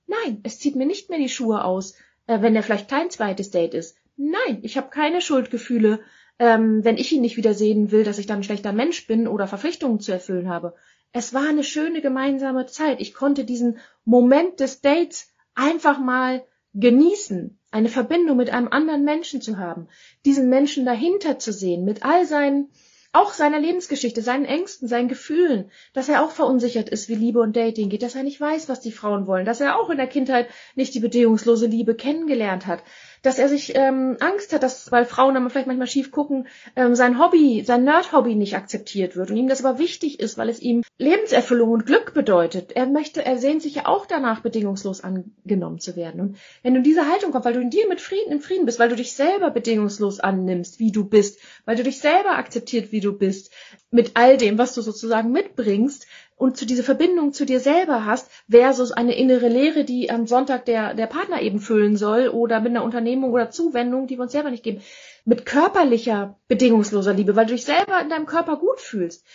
[0.07, 1.93] nein, es zieht mir nicht mehr die Schuhe aus,
[2.25, 3.95] äh, wenn er vielleicht kein zweites Date ist.
[4.15, 5.99] Nein, ich habe keine Schuldgefühle,
[6.39, 9.45] ähm, wenn ich ihn nicht wiedersehen will, dass ich dann ein schlechter Mensch bin oder
[9.45, 10.73] Verpflichtungen zu erfüllen habe.
[11.11, 12.99] Es war eine schöne gemeinsame Zeit.
[12.99, 19.41] Ich konnte diesen Moment des Dates einfach mal genießen, eine Verbindung mit einem anderen Menschen
[19.41, 19.87] zu haben,
[20.25, 22.69] diesen Menschen dahinter zu sehen, mit all seinen
[23.15, 27.55] auch seiner Lebensgeschichte, seinen Ängsten, seinen Gefühlen, dass er auch verunsichert ist, wie Liebe und
[27.55, 30.07] Dating geht, dass er nicht weiß, was die Frauen wollen, dass er auch in der
[30.07, 32.81] Kindheit nicht die bedingungslose Liebe kennengelernt hat,
[33.23, 36.93] dass er sich ähm, Angst hat, dass, weil Frauen dann vielleicht manchmal schief gucken, ähm,
[36.93, 40.61] sein Hobby, sein Nerd-Hobby nicht akzeptiert wird und ihm das aber wichtig ist, weil es
[40.61, 42.73] ihm Lebenserfüllung und Glück bedeutet.
[42.73, 46.19] Er möchte, er sehnt sich ja auch danach, bedingungslos angenommen zu werden.
[46.19, 48.65] Und wenn du in diese Haltung kommst, weil du in dir mit Frieden im Frieden
[48.65, 52.91] bist, weil du dich selber bedingungslos annimmst, wie du bist, weil du dich selber akzeptiert,
[52.91, 53.51] wie du bist,
[53.89, 58.29] mit all dem, was du sozusagen mitbringst, und zu diese Verbindung zu dir selber hast,
[58.49, 62.71] versus eine innere Lehre, die am Sonntag der, der Partner eben füllen soll oder mit
[62.71, 64.81] einer Unternehmung oder Zuwendung, die wir uns selber nicht geben.
[65.25, 69.25] Mit körperlicher, bedingungsloser Liebe, weil du dich selber in deinem Körper gut fühlst.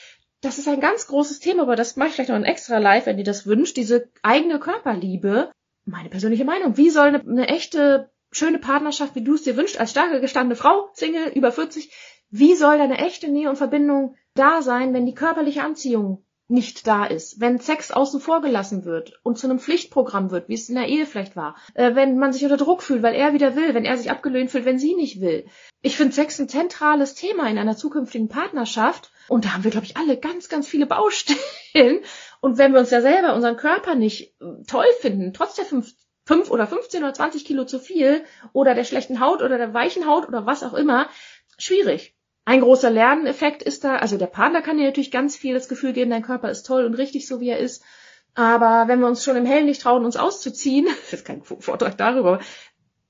[0.40, 3.06] Das ist ein ganz großes Thema, aber das mache ich vielleicht noch ein extra live,
[3.06, 3.76] wenn ihr das wünscht.
[3.76, 5.50] Diese eigene Körperliebe.
[5.84, 6.76] Meine persönliche Meinung.
[6.76, 10.54] Wie soll eine, eine echte, schöne Partnerschaft, wie du es dir wünschst, als starke, gestandene
[10.54, 11.90] Frau, Single, über 40,
[12.30, 17.04] wie soll deine echte Nähe und Verbindung da sein, wenn die körperliche Anziehung nicht da
[17.04, 20.76] ist, wenn Sex außen vor gelassen wird und zu einem Pflichtprogramm wird, wie es in
[20.76, 23.74] der Ehe vielleicht war, äh, wenn man sich unter Druck fühlt, weil er wieder will,
[23.74, 25.46] wenn er sich abgelehnt fühlt, wenn sie nicht will.
[25.82, 29.86] Ich finde Sex ein zentrales Thema in einer zukünftigen Partnerschaft und da haben wir, glaube
[29.86, 31.38] ich, alle ganz, ganz viele Baustellen.
[32.40, 35.92] Und wenn wir uns ja selber unseren Körper nicht äh, toll finden, trotz der fünf,
[36.24, 40.06] fünf oder 15 oder 20 Kilo zu viel oder der schlechten Haut oder der weichen
[40.06, 41.08] Haut oder was auch immer,
[41.58, 42.14] schwierig.
[42.48, 45.92] Ein großer Lerneffekt ist da, also der Partner kann dir natürlich ganz viel das Gefühl
[45.92, 47.84] geben, dein Körper ist toll und richtig so, wie er ist.
[48.34, 51.98] Aber wenn wir uns schon im Hellen nicht trauen, uns auszuziehen, das ist kein Vortrag
[51.98, 52.40] darüber,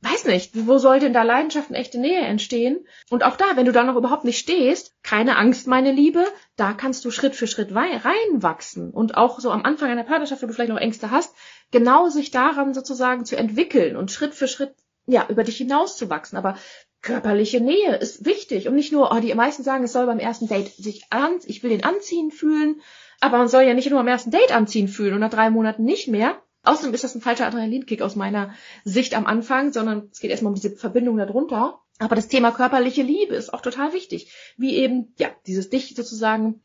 [0.01, 2.85] weiß nicht, wo soll denn da Leidenschaft und echte Nähe entstehen?
[3.11, 6.24] Und auch da, wenn du da noch überhaupt nicht stehst, keine Angst, meine Liebe,
[6.57, 8.90] da kannst du Schritt für Schritt reinwachsen.
[8.90, 11.33] Und auch so am Anfang einer Partnerschaft, wo du vielleicht noch Ängste hast,
[11.70, 14.74] genau sich daran sozusagen zu entwickeln und Schritt für Schritt
[15.07, 16.37] ja, über dich hinauszuwachsen.
[16.37, 16.59] Aber
[17.02, 20.48] körperliche Nähe ist wichtig und nicht nur, oh, die meisten sagen, es soll beim ersten
[20.48, 22.80] Date sich an, ich will den anziehen fühlen,
[23.20, 25.84] aber man soll ja nicht nur am ersten Date anziehen fühlen und nach drei Monaten
[25.84, 26.40] nicht mehr.
[26.64, 28.52] Außerdem ist das ein falscher Adrenalinkick aus meiner
[28.84, 31.80] Sicht am Anfang, sondern es geht erstmal um diese Verbindung darunter.
[31.98, 36.61] Aber das Thema körperliche Liebe ist auch total wichtig, wie eben, ja, dieses dich sozusagen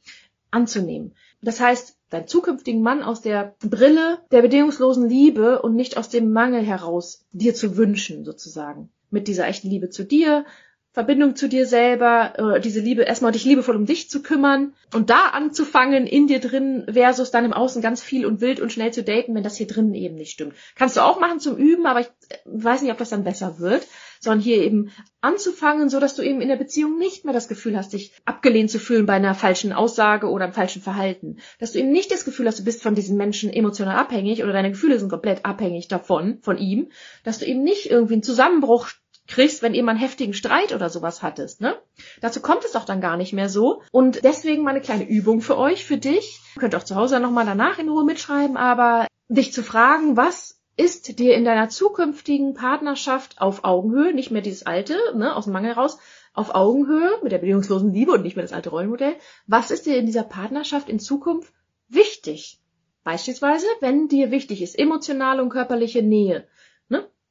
[0.51, 1.15] anzunehmen.
[1.41, 6.31] Das heißt, deinen zukünftigen Mann aus der Brille der bedingungslosen Liebe und nicht aus dem
[6.31, 10.45] Mangel heraus dir zu wünschen, sozusagen mit dieser echten Liebe zu dir,
[10.93, 15.09] Verbindung zu dir selber, äh, diese Liebe, erstmal dich liebevoll um dich zu kümmern und
[15.09, 18.93] da anzufangen in dir drin versus dann im Außen ganz viel und wild und schnell
[18.93, 20.53] zu daten, wenn das hier drinnen eben nicht stimmt.
[20.75, 23.57] Kannst du auch machen zum Üben, aber ich äh, weiß nicht, ob das dann besser
[23.57, 23.87] wird,
[24.19, 27.75] sondern hier eben anzufangen, so dass du eben in der Beziehung nicht mehr das Gefühl
[27.75, 31.37] hast, dich abgelehnt zu fühlen bei einer falschen Aussage oder einem falschen Verhalten.
[31.59, 34.53] Dass du eben nicht das Gefühl hast, du bist von diesen Menschen emotional abhängig oder
[34.53, 36.91] deine Gefühle sind komplett abhängig davon, von ihm,
[37.23, 38.89] dass du eben nicht irgendwie einen Zusammenbruch
[39.27, 41.75] kriegst, wenn ihr mal einen heftigen Streit oder sowas hattest, ne?
[42.21, 43.81] Dazu kommt es doch dann gar nicht mehr so.
[43.91, 46.41] Und deswegen mal eine kleine Übung für euch, für dich.
[46.55, 50.59] Ihr könnt auch zu Hause nochmal danach in Ruhe mitschreiben, aber dich zu fragen, was
[50.75, 55.53] ist dir in deiner zukünftigen Partnerschaft auf Augenhöhe, nicht mehr dieses alte, ne, aus dem
[55.53, 55.99] Mangel raus,
[56.33, 59.15] auf Augenhöhe mit der bedingungslosen Liebe und nicht mehr das alte Rollenmodell.
[59.45, 61.53] Was ist dir in dieser Partnerschaft in Zukunft
[61.89, 62.59] wichtig?
[63.03, 66.47] Beispielsweise, wenn dir wichtig ist emotionale und körperliche Nähe?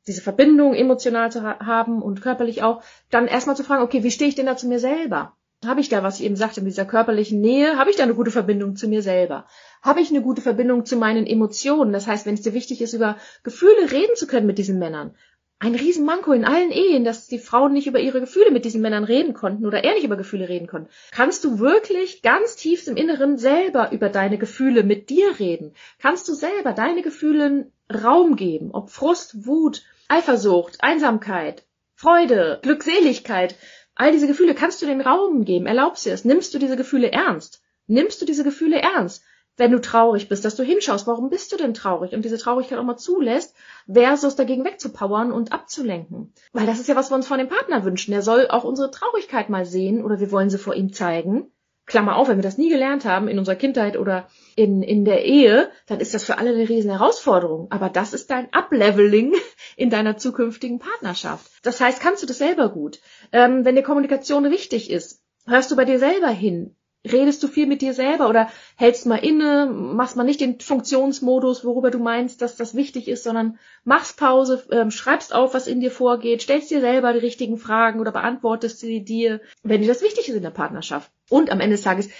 [0.06, 4.10] Diese Verbindung emotional zu ha haben und körperlich auch, dann erstmal zu fragen, okay, wie
[4.10, 5.36] stehe ich denn da zu mir selber?
[5.64, 8.14] Habe ich da, was ich eben sagte, mit dieser körperlichen Nähe, habe ich da eine
[8.14, 9.46] gute Verbindung zu mir selber?
[9.80, 11.92] Habe ich eine gute Verbindung zu meinen Emotionen?
[11.92, 15.14] Das heißt, wenn es dir wichtig ist, über Gefühle reden zu können mit diesen Männern.
[15.60, 19.04] Ein Riesenmanko in allen Ehen, dass die Frauen nicht über ihre Gefühle mit diesen Männern
[19.04, 20.90] reden konnten oder er nicht über Gefühle reden konnte.
[21.12, 25.74] Kannst du wirklich ganz tief im Inneren selber über deine Gefühle mit dir reden?
[26.00, 33.56] Kannst du selber deine Gefühle Raum geben, ob Frust, Wut, Eifersucht, Einsamkeit, Freude, Glückseligkeit,
[33.94, 37.10] all diese Gefühle kannst du den Raum geben, erlaubst dir es, nimmst du diese Gefühle
[37.10, 39.24] ernst, nimmst du diese Gefühle ernst,
[39.56, 42.78] wenn du traurig bist, dass du hinschaust, warum bist du denn traurig und diese Traurigkeit
[42.78, 43.56] auch mal zulässt,
[43.90, 46.34] versus dagegen wegzupowern und abzulenken.
[46.52, 48.10] Weil das ist ja, was wir uns von dem Partner wünschen.
[48.10, 51.50] Der soll auch unsere Traurigkeit mal sehen oder wir wollen sie vor ihm zeigen
[51.92, 54.26] Klammer auf, wenn wir das nie gelernt haben in unserer Kindheit oder
[54.56, 57.70] in, in der Ehe, dann ist das für alle eine riesen Herausforderung.
[57.70, 59.34] Aber das ist dein Upleveling
[59.76, 61.52] in deiner zukünftigen Partnerschaft.
[61.62, 62.98] Das heißt, kannst du das selber gut.
[63.30, 66.76] Ähm, wenn dir Kommunikation wichtig ist, hörst du bei dir selber hin.
[67.04, 71.62] redest du viel mit dir selber oder hältst mal inne, machst mal nicht den Funktionsmodus,
[71.62, 75.80] worüber du meinst, dass das wichtig ist, sondern machst Pause, ähm, schreibst auf, was in
[75.80, 80.02] dir vorgeht, stellst dir selber die richtigen Fragen oder beantwortest sie dir, wenn dir das
[80.02, 81.10] wichtig ist in der Partnerschaft.
[81.32, 82.10] Und am Ende des Tages,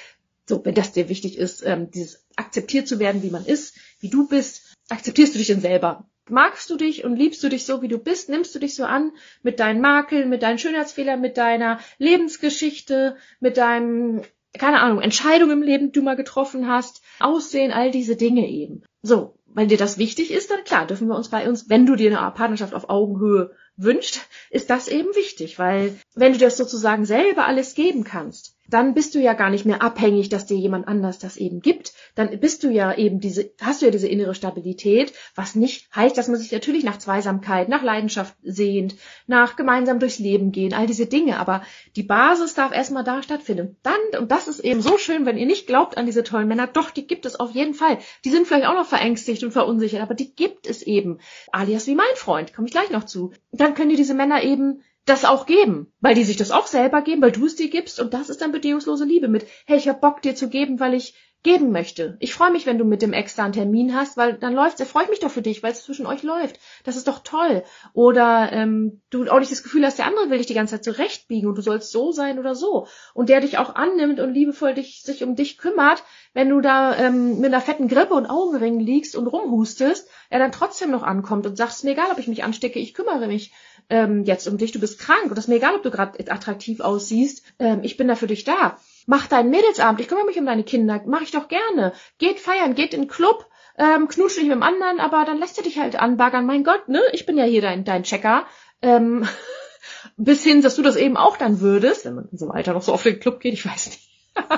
[0.49, 4.09] so, wenn das dir wichtig ist, ähm, dieses akzeptiert zu werden, wie man ist, wie
[4.09, 6.09] du bist, akzeptierst du dich denn selber.
[6.31, 8.31] Magst du dich und liebst du dich so, wie du bist?
[8.31, 13.59] Nimmst du dich so an mit deinen Makeln, mit deinen Schönheitsfehlern, mit deiner Lebensgeschichte, mit
[13.59, 14.23] deinem
[14.59, 18.83] keine Ahnung, Entscheidungen im Leben, die du mal getroffen hast, Aussehen, all diese Dinge eben.
[19.01, 21.97] So, wenn dir das wichtig ist, dann klar, dürfen wir uns bei uns, wenn du
[21.97, 24.21] dir eine Partnerschaft auf Augenhöhe wünscht,
[24.51, 29.15] ist das eben wichtig, weil wenn du das sozusagen selber alles geben kannst, dann bist
[29.15, 31.93] du ja gar nicht mehr abhängig, dass dir jemand anders das eben gibt.
[32.15, 36.17] Dann bist du ja eben diese, hast du ja diese innere Stabilität, was nicht heißt,
[36.17, 40.87] dass man sich natürlich nach Zweisamkeit, nach Leidenschaft sehnt, nach gemeinsam durchs Leben gehen, all
[40.87, 41.39] diese Dinge.
[41.39, 41.63] Aber
[41.97, 43.77] die Basis darf erstmal da stattfinden.
[43.83, 46.67] Dann, und das ist eben so schön, wenn ihr nicht glaubt an diese tollen Männer,
[46.67, 47.99] doch, die gibt es auf jeden Fall.
[48.25, 51.19] Die sind vielleicht auch noch verängstigt und verunsichert, aber die gibt es eben.
[51.51, 53.33] Alias wie mein Freund, komme ich gleich noch zu.
[53.51, 57.03] Dann können dir diese Männer eben das auch geben, weil die sich das auch selber
[57.03, 59.89] geben, weil du es dir gibst und das ist dann bedingungslose Liebe mit, hey, ich
[59.89, 62.17] hab Bock dir zu geben, weil ich geben möchte.
[62.21, 64.79] Ich freue mich, wenn du mit dem Ex da einen Termin hast, weil dann läuft's.
[64.79, 66.61] Er freut mich doch für dich, weil es zwischen euch läuft.
[66.85, 67.65] Das ist doch toll.
[67.95, 70.85] Oder ähm, du auch nicht das Gefühl hast, der andere will dich die ganze Zeit
[70.85, 72.87] zurechtbiegen und du sollst so sein oder so.
[73.13, 76.97] Und der dich auch annimmt und liebevoll dich, sich um dich kümmert, wenn du da
[76.97, 81.45] ähm, mit einer fetten Grippe und Augenringen liegst und rumhustest, er dann trotzdem noch ankommt
[81.47, 83.53] und sagst, mir egal, ob ich mich anstecke, ich kümmere mich
[83.91, 86.19] ähm, jetzt um dich, du bist krank und das ist mir egal, ob du gerade
[86.31, 88.79] attraktiv aussiehst, ähm, ich bin da für dich da.
[89.07, 91.93] Mach deinen Mädelsabend, ich kümmere mich um deine Kinder, mach ich doch gerne.
[92.19, 95.59] Geht feiern, geht in den Club, ähm, knutscht dich mit dem anderen, aber dann lässt
[95.59, 96.47] er dich halt anbaggern.
[96.47, 97.01] Mein Gott, ne?
[97.13, 98.47] Ich bin ja hier dein, dein Checker.
[98.81, 99.27] Ähm,
[100.17, 102.75] bis hin, dass du das eben auch dann würdest, wenn man in so einem Alter
[102.75, 104.01] noch so auf den Club geht, ich weiß nicht.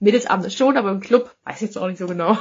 [0.00, 2.38] Mädelsabend ist schon, aber im Club weiß ich jetzt auch nicht so genau.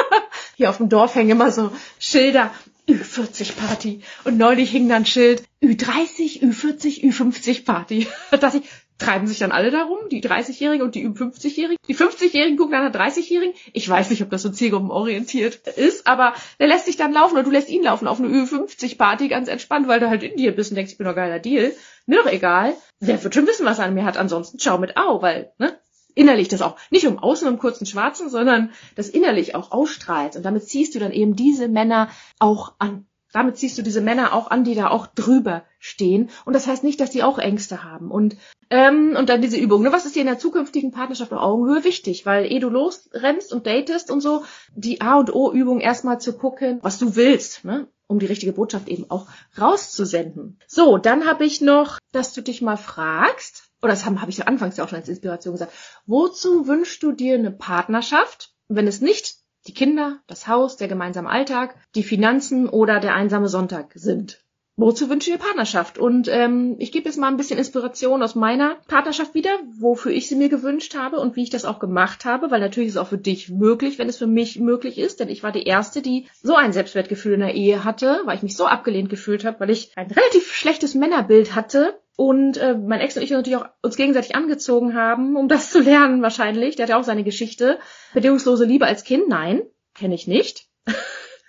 [0.56, 2.50] hier auf dem Dorf hängen immer so Schilder,
[2.88, 4.00] Ü40 Party.
[4.24, 8.06] Und neulich hing dann Schild Ü30, Ü40, Ü50 Party.
[8.40, 8.62] dass ich,
[8.98, 11.76] treiben sich dann alle darum, die 30-Jährigen und die Ü50-Jährigen.
[11.88, 13.54] Die 50-Jährigen gucken nach der 30-Jährigen.
[13.72, 17.42] Ich weiß nicht, ob das so zielgruppenorientiert ist, aber der lässt sich dann laufen oder
[17.42, 20.70] du lässt ihn laufen auf eine Ü50-Party ganz entspannt, weil du halt in dir bist
[20.70, 21.72] und denkst, ich bin doch geiler Deal.
[22.06, 22.74] Mir doch egal.
[23.00, 24.16] Der wird schon wissen, was er an mir hat.
[24.16, 25.78] Ansonsten schau mit Au, weil, ne?
[26.16, 30.34] Innerlich das auch nicht um außen um kurzen Schwarzen, sondern das innerlich auch ausstrahlt.
[30.34, 33.06] Und damit ziehst du dann eben diese Männer auch an.
[33.34, 36.30] Damit ziehst du diese Männer auch an, die da auch drüber stehen.
[36.46, 38.10] Und das heißt nicht, dass die auch Ängste haben.
[38.10, 38.38] Und,
[38.70, 39.82] ähm, und dann diese Übung.
[39.82, 39.92] Ne?
[39.92, 42.24] Was ist dir in der zukünftigen Partnerschaft auf Augenhöhe wichtig?
[42.24, 46.78] Weil eh du losrennst und datest und so, die A und O-Übung erstmal zu gucken,
[46.80, 47.62] was du willst.
[47.62, 47.88] Ne?
[48.08, 49.26] um die richtige Botschaft eben auch
[49.58, 50.60] rauszusenden.
[50.68, 54.46] So, dann habe ich noch, dass du dich mal fragst, oder das habe hab ich
[54.48, 55.72] anfangs ja auch schon als Inspiration gesagt,
[56.06, 59.36] wozu wünschst du dir eine Partnerschaft, wenn es nicht
[59.68, 64.42] die Kinder, das Haus, der gemeinsame Alltag, die Finanzen oder der einsame Sonntag sind.
[64.76, 65.98] Wozu wünsche ich dir Partnerschaft?
[65.98, 70.28] Und ähm, ich gebe jetzt mal ein bisschen Inspiration aus meiner Partnerschaft wieder, wofür ich
[70.28, 73.00] sie mir gewünscht habe und wie ich das auch gemacht habe, weil natürlich ist es
[73.00, 76.02] auch für dich möglich, wenn es für mich möglich ist, denn ich war die Erste,
[76.02, 79.60] die so ein Selbstwertgefühl in der Ehe hatte, weil ich mich so abgelehnt gefühlt habe,
[79.60, 83.68] weil ich ein relativ schlechtes Männerbild hatte und äh, mein Ex und ich natürlich auch
[83.82, 86.76] uns gegenseitig angezogen haben, um das zu lernen wahrscheinlich.
[86.76, 87.78] Der hat ja auch seine Geschichte.
[88.14, 89.28] Bedingungslose Liebe als Kind?
[89.28, 89.62] Nein,
[89.94, 90.66] kenne ich nicht.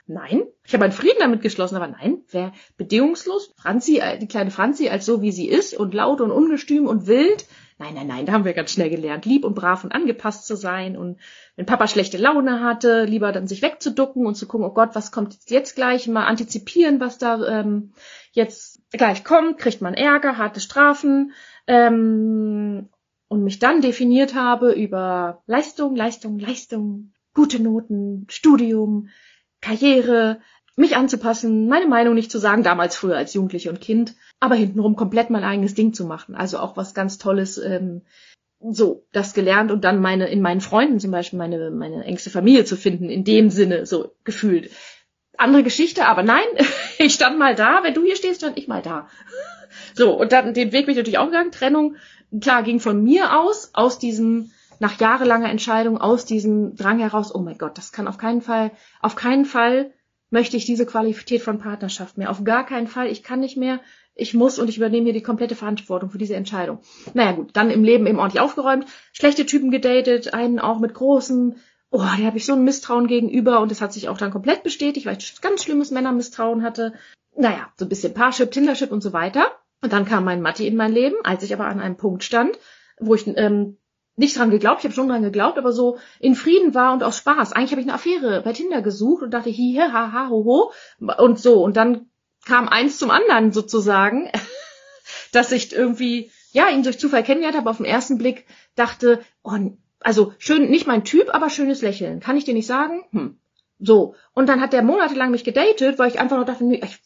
[0.07, 0.43] Nein.
[0.65, 4.87] Ich habe einen Frieden damit geschlossen, aber nein, wer bedingungslos, Franzi, äh, die kleine Franzi
[4.87, 7.45] als so wie sie ist und laut und ungestüm und wild,
[7.77, 10.55] nein, nein, nein, da haben wir ganz schnell gelernt, lieb und brav und angepasst zu
[10.55, 11.19] sein und
[11.57, 15.11] wenn Papa schlechte Laune hatte, lieber dann sich wegzuducken und zu gucken, oh Gott, was
[15.11, 17.91] kommt jetzt gleich, mal antizipieren, was da ähm,
[18.31, 21.33] jetzt gleich kommt, kriegt man Ärger, harte Strafen
[21.67, 22.89] ähm,
[23.27, 29.09] und mich dann definiert habe über Leistung, Leistung, Leistung, gute Noten, Studium,
[29.61, 30.39] Karriere,
[30.75, 34.95] mich anzupassen, meine Meinung nicht zu sagen, damals früher als Jugendliche und Kind, aber hintenrum
[34.95, 36.35] komplett mein eigenes Ding zu machen.
[36.35, 38.03] Also auch was ganz Tolles, ähm,
[38.59, 42.65] so, das gelernt und dann meine, in meinen Freunden zum Beispiel meine, meine engste Familie
[42.65, 44.71] zu finden, in dem Sinne, so gefühlt.
[45.37, 46.45] Andere Geschichte, aber nein,
[46.97, 49.07] ich stand mal da, wenn du hier stehst, stand ich mal da.
[49.93, 51.51] So, und dann den Weg bin ich natürlich auch gegangen.
[51.51, 51.95] Trennung,
[52.39, 57.39] klar, ging von mir aus, aus diesem nach jahrelanger Entscheidung aus diesem Drang heraus, oh
[57.39, 58.71] mein Gott, das kann auf keinen Fall,
[59.01, 59.91] auf keinen Fall
[60.29, 62.29] möchte ich diese Qualität von Partnerschaft mehr.
[62.29, 63.07] Auf gar keinen Fall.
[63.07, 63.79] Ich kann nicht mehr.
[64.13, 66.79] Ich muss und ich übernehme hier die komplette Verantwortung für diese Entscheidung.
[67.13, 71.57] Naja gut, dann im Leben eben ordentlich aufgeräumt, schlechte Typen gedatet, einen auch mit großen,
[71.89, 74.63] oh, der habe ich so ein Misstrauen gegenüber und das hat sich auch dann komplett
[74.63, 76.93] bestätigt, weil ich ganz schlimmes Männermisstrauen hatte.
[77.35, 79.51] Naja, so ein bisschen Parship, Tindership und so weiter.
[79.81, 82.57] Und dann kam mein Matti in mein Leben, als ich aber an einem Punkt stand,
[82.99, 83.77] wo ich ähm,
[84.15, 87.19] nicht dran geglaubt, ich habe schon dran geglaubt, aber so in Frieden war und aus
[87.19, 87.53] Spaß.
[87.53, 90.71] Eigentlich habe ich eine Affäre bei Tinder gesucht und dachte, hi, ha, ha, ho, ho
[91.23, 91.63] und so.
[91.63, 92.09] Und dann
[92.45, 94.31] kam eins zum anderen sozusagen,
[95.31, 99.55] dass ich irgendwie, ja, ihn durch Zufall kennengelernt habe, auf den ersten Blick dachte, oh,
[99.99, 102.19] also schön, nicht mein Typ, aber schönes Lächeln.
[102.19, 103.03] Kann ich dir nicht sagen?
[103.11, 103.37] Hm.
[103.79, 104.15] So.
[104.33, 106.99] Und dann hat der monatelang mich gedatet, weil ich einfach nur dachte, ich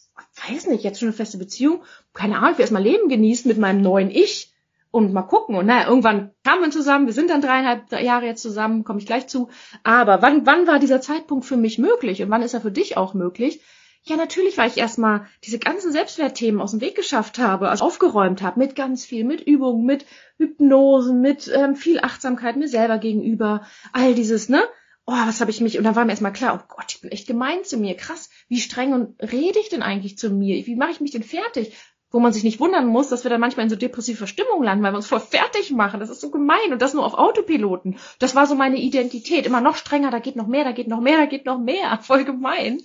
[0.49, 1.83] weiß nicht, jetzt schon eine feste Beziehung.
[2.13, 4.53] Keine Ahnung, ich will erst mal Leben genießen mit meinem neuen Ich
[4.91, 5.55] und mal gucken.
[5.55, 9.05] Und naja, irgendwann kamen wir zusammen, wir sind dann dreieinhalb Jahre jetzt zusammen, komme ich
[9.05, 9.49] gleich zu.
[9.83, 12.97] Aber wann, wann war dieser Zeitpunkt für mich möglich und wann ist er für dich
[12.97, 13.61] auch möglich?
[14.03, 18.41] Ja, natürlich, weil ich erstmal diese ganzen Selbstwertthemen aus dem Weg geschafft habe, also aufgeräumt
[18.41, 23.63] habe mit ganz viel, mit Übungen, mit Hypnosen, mit ähm, viel Achtsamkeit mir selber gegenüber,
[23.93, 24.63] all dieses, ne?
[25.05, 27.11] Oh, was habe ich mich, und dann war mir erstmal klar, oh Gott, ich bin
[27.11, 30.65] echt gemein zu mir, krass, wie streng und rede ich denn eigentlich zu mir?
[30.65, 31.75] Wie mache ich mich denn fertig?
[32.09, 34.83] Wo man sich nicht wundern muss, dass wir dann manchmal in so depressive Verstimmung landen,
[34.83, 35.99] weil wir uns voll fertig machen.
[35.99, 37.97] Das ist so gemein und das nur auf Autopiloten.
[38.19, 39.45] Das war so meine Identität.
[39.45, 41.99] Immer noch strenger, da geht noch mehr, da geht noch mehr, da geht noch mehr.
[42.01, 42.81] Voll gemein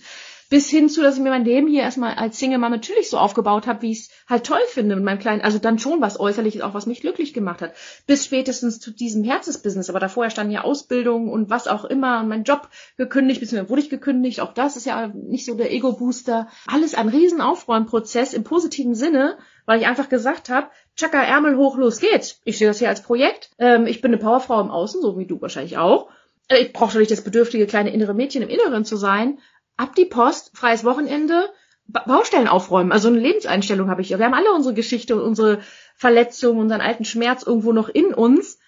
[0.48, 3.18] bis hin zu, dass ich mir mein Leben hier erstmal als Single Mom natürlich so
[3.18, 6.20] aufgebaut habe, wie ich es halt toll finde mit meinem kleinen, also dann schon was
[6.20, 7.74] äußerliches, auch was mich glücklich gemacht hat.
[8.06, 12.28] Bis spätestens zu diesem Herzensbusiness, aber davor stand ja Ausbildung und was auch immer und
[12.28, 16.48] mein Job gekündigt, beziehungsweise wurde ich gekündigt, auch das ist ja nicht so der Ego-Booster.
[16.66, 22.00] Alles ein Riesenaufräumprozess im positiven Sinne, weil ich einfach gesagt habe, Chaka, Ärmel hoch, los
[22.00, 22.40] geht's.
[22.44, 23.50] Ich sehe das hier als Projekt.
[23.58, 26.08] Ähm, ich bin eine Powerfrau im Außen, so wie du wahrscheinlich auch.
[26.48, 29.38] Äh, ich brauche nicht das bedürftige kleine innere Mädchen im Inneren zu sein,
[29.76, 31.50] ab die Post, freies Wochenende,
[31.88, 32.92] Baustellen aufräumen.
[32.92, 34.10] Also eine Lebenseinstellung habe ich.
[34.10, 35.60] Wir haben alle unsere Geschichte und unsere
[35.94, 38.58] Verletzungen, unseren alten Schmerz irgendwo noch in uns.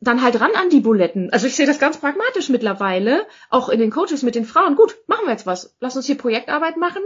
[0.00, 1.30] Dann halt ran an die Buletten.
[1.30, 4.76] Also ich sehe das ganz pragmatisch mittlerweile, auch in den Coaches mit den Frauen.
[4.76, 5.76] Gut, machen wir jetzt was.
[5.80, 7.02] Lass uns hier Projektarbeit machen.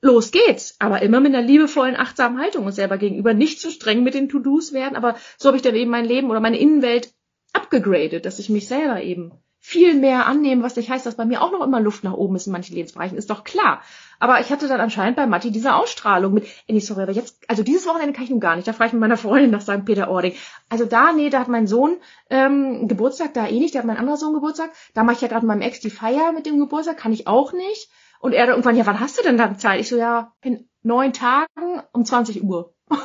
[0.00, 0.76] Los geht's.
[0.78, 3.32] Aber immer mit einer liebevollen, achtsamen Haltung uns selber gegenüber.
[3.32, 6.30] Nicht zu streng mit den To-Dos werden, aber so habe ich dann eben mein Leben
[6.30, 7.12] oder meine Innenwelt
[7.52, 9.32] abgegradet, dass ich mich selber eben
[9.64, 12.34] viel mehr annehmen, was nicht heißt, dass bei mir auch noch immer Luft nach oben
[12.34, 13.80] ist in manchen Lebensbereichen, ist doch klar.
[14.18, 17.62] Aber ich hatte dann anscheinend bei Matti diese Ausstrahlung mit, ey, sorry, aber jetzt, also
[17.62, 19.84] dieses Wochenende kann ich nun gar nicht, da frage ich mit meiner Freundin nach St.
[19.84, 20.34] Peter-Ording.
[20.68, 21.96] Also da, nee, da hat mein Sohn
[22.28, 25.28] ähm, Geburtstag, da eh nicht, da hat mein anderer Sohn Geburtstag, da mache ich ja
[25.28, 27.88] gerade meinem Ex die Feier mit dem Geburtstag, kann ich auch nicht.
[28.18, 29.80] Und er irgendwann, ja, wann hast du denn dann Zeit?
[29.80, 32.74] Ich so, ja, in neun Tagen um 20 Uhr.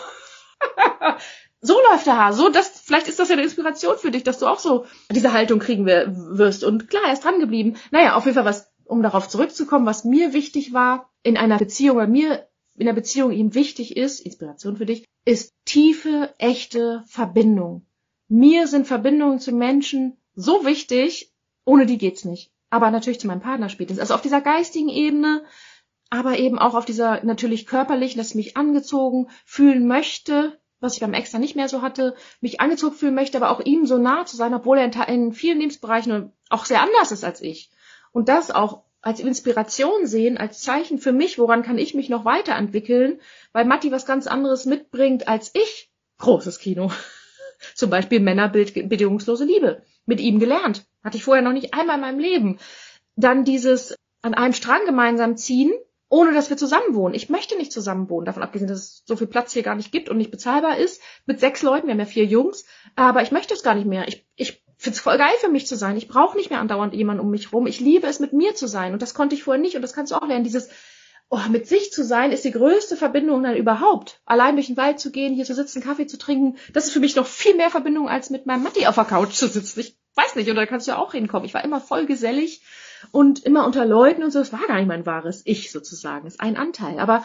[1.62, 4.40] so läuft der Haar, so, das, vielleicht ist das ja eine Inspiration für dich, dass
[4.40, 6.64] du auch so diese Haltung kriegen wirst.
[6.64, 7.76] Und klar, er ist dran geblieben.
[7.92, 11.98] Naja, auf jeden Fall was, um darauf zurückzukommen, was mir wichtig war in einer Beziehung,
[11.98, 17.86] oder mir in der Beziehung ihm wichtig ist, Inspiration für dich, ist tiefe, echte Verbindung.
[18.28, 21.34] Mir sind Verbindungen zu Menschen so wichtig,
[21.66, 22.52] ohne die geht's nicht.
[22.70, 24.02] Aber natürlich zu meinem Partner spätestens.
[24.02, 25.44] Also auf dieser geistigen Ebene,
[26.10, 31.00] aber eben auch auf dieser natürlich körperlichen, dass ich mich angezogen fühlen möchte, was ich
[31.00, 34.26] beim Extra nicht mehr so hatte, mich angezogen fühlen möchte, aber auch ihm so nah
[34.26, 37.72] zu sein, obwohl er in vielen Lebensbereichen auch sehr anders ist als ich.
[38.12, 42.26] Und das auch als Inspiration sehen, als Zeichen für mich, woran kann ich mich noch
[42.26, 43.22] weiterentwickeln,
[43.54, 45.92] weil Matti was ganz anderes mitbringt als ich.
[46.20, 46.92] Großes Kino.
[47.76, 49.84] Zum Beispiel Männerbild bedingungslose Liebe.
[50.06, 50.86] Mit ihm gelernt.
[51.04, 52.60] Hatte ich vorher noch nicht einmal in meinem Leben.
[53.16, 55.72] Dann dieses an einem Strang gemeinsam ziehen,
[56.10, 57.16] ohne dass wir zusammen wohnen.
[57.16, 59.92] Ich möchte nicht zusammen wohnen, davon abgesehen, dass es so viel Platz hier gar nicht
[59.92, 62.66] gibt und nicht bezahlbar ist, mit sechs Leuten, wir haben ja vier Jungs,
[62.96, 64.08] aber ich möchte es gar nicht mehr.
[64.08, 65.98] Ich, ich finde es voll geil für mich zu sein.
[65.98, 67.68] Ich brauche nicht mehr andauernd jemanden um mich rum.
[67.68, 69.94] Ich liebe es, mit mir zu sein und das konnte ich vorher nicht und das
[69.94, 70.44] kannst du auch lernen.
[70.44, 70.70] Dieses
[71.30, 74.22] oh, mit sich zu sein ist die größte Verbindung dann überhaupt.
[74.26, 77.00] Allein durch den Wald zu gehen, hier zu sitzen, Kaffee zu trinken, das ist für
[77.00, 79.80] mich noch viel mehr Verbindung, als mit meinem Matti auf der Couch zu sitzen.
[79.82, 81.46] Ich weiß nicht, und da kannst du ja auch hinkommen.
[81.46, 82.62] Ich war immer voll gesellig
[83.12, 84.40] und immer unter Leuten und so.
[84.40, 86.28] Es war gar nicht mein wahres Ich sozusagen.
[86.28, 87.00] Ist ein Anteil.
[87.00, 87.24] Aber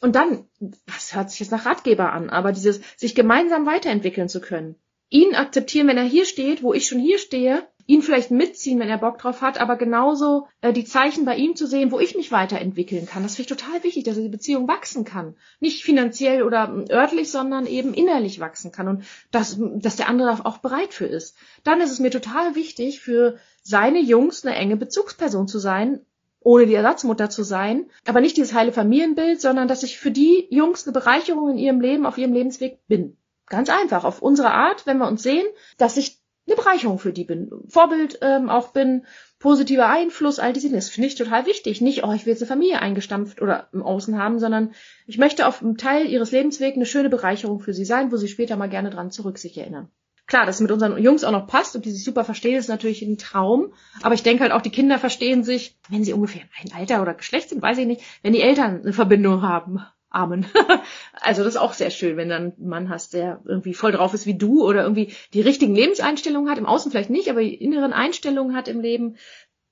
[0.00, 0.46] und dann,
[0.86, 4.76] das hört sich jetzt nach Ratgeber an, aber dieses sich gemeinsam weiterentwickeln zu können.
[5.10, 8.88] Ihn akzeptieren, wenn er hier steht, wo ich schon hier stehe, ihn vielleicht mitziehen, wenn
[8.88, 12.14] er Bock drauf hat, aber genauso äh, die Zeichen bei ihm zu sehen, wo ich
[12.14, 13.24] mich weiterentwickeln kann.
[13.24, 15.34] Das finde ich total wichtig, dass die Beziehung wachsen kann.
[15.58, 20.46] Nicht finanziell oder ähm, örtlich, sondern eben innerlich wachsen kann und dass, dass der andere
[20.46, 21.36] auch bereit für ist.
[21.64, 26.00] Dann ist es mir total wichtig, für seine Jungs eine enge Bezugsperson zu sein,
[26.38, 30.46] ohne die Ersatzmutter zu sein, aber nicht dieses heile Familienbild, sondern dass ich für die
[30.50, 33.16] Jungs eine Bereicherung in ihrem Leben, auf ihrem Lebensweg bin.
[33.46, 37.24] Ganz einfach, auf unsere Art, wenn wir uns sehen, dass ich eine Bereicherung für die
[37.24, 39.06] bin, Vorbild ähm, auch bin,
[39.38, 40.78] positiver Einfluss, all diese Dinge.
[40.78, 41.80] Das finde ich total wichtig.
[41.80, 44.72] Nicht, oh, ich will jetzt eine Familie eingestampft oder im Außen haben, sondern
[45.06, 48.28] ich möchte auf einem Teil ihres Lebenswegs eine schöne Bereicherung für sie sein, wo sie
[48.28, 49.90] später mal gerne dran zurück sich erinnern.
[50.26, 52.68] Klar, dass es mit unseren Jungs auch noch passt und die sich super verstehen, ist
[52.68, 53.72] natürlich ein Traum.
[54.02, 57.14] Aber ich denke halt auch, die Kinder verstehen sich, wenn sie ungefähr ein Alter oder
[57.14, 59.80] Geschlecht sind, weiß ich nicht, wenn die Eltern eine Verbindung haben.
[60.10, 60.44] Amen.
[61.20, 64.12] also das ist auch sehr schön, wenn dann einen Mann hast, der irgendwie voll drauf
[64.12, 67.54] ist wie du oder irgendwie die richtigen Lebenseinstellungen hat, im Außen vielleicht nicht, aber die
[67.54, 69.16] inneren Einstellungen hat im Leben,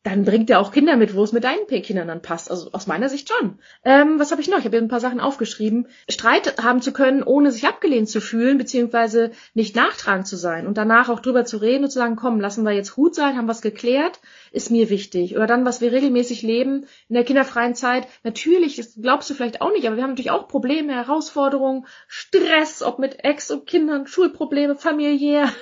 [0.05, 2.51] dann bringt er auch Kinder mit, wo es mit deinen Kindern dann passt.
[2.51, 3.59] Also aus meiner Sicht schon.
[3.85, 4.59] Ähm, was habe ich noch?
[4.59, 5.89] Ich habe ein paar Sachen aufgeschrieben.
[6.09, 10.79] Streit haben zu können, ohne sich abgelehnt zu fühlen, beziehungsweise nicht nachtragend zu sein und
[10.79, 13.49] danach auch drüber zu reden und zu sagen, komm, lassen wir jetzt gut sein, haben
[13.49, 14.21] was geklärt,
[14.53, 15.37] ist mir wichtig.
[15.37, 18.07] Oder dann, was wir regelmäßig leben in der kinderfreien Zeit.
[18.23, 22.83] Natürlich, das glaubst du vielleicht auch nicht, aber wir haben natürlich auch Probleme, Herausforderungen, Stress,
[22.83, 25.53] ob mit Ex und Kindern, Schulprobleme, familiär,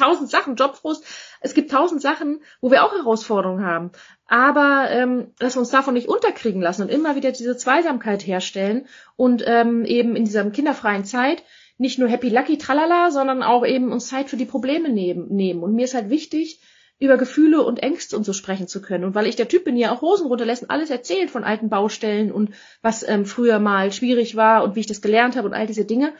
[0.00, 1.04] tausend Sachen, Jobfrust.
[1.40, 3.90] Es gibt tausend Sachen, wo wir auch Herausforderungen haben.
[4.26, 8.86] Aber ähm, dass wir uns davon nicht unterkriegen lassen und immer wieder diese Zweisamkeit herstellen
[9.16, 11.42] und ähm, eben in dieser kinderfreien Zeit
[11.78, 15.28] nicht nur happy lucky tralala, sondern auch eben uns Zeit für die Probleme nehmen.
[15.34, 15.62] nehmen.
[15.62, 16.60] Und mir ist halt wichtig,
[16.98, 19.04] über Gefühle und Ängste und so sprechen zu können.
[19.04, 21.70] Und weil ich der Typ bin, der auch Hosen runterlässt und alles erzählt von alten
[21.70, 22.50] Baustellen und
[22.82, 25.86] was ähm, früher mal schwierig war und wie ich das gelernt habe und all diese
[25.86, 26.12] Dinge,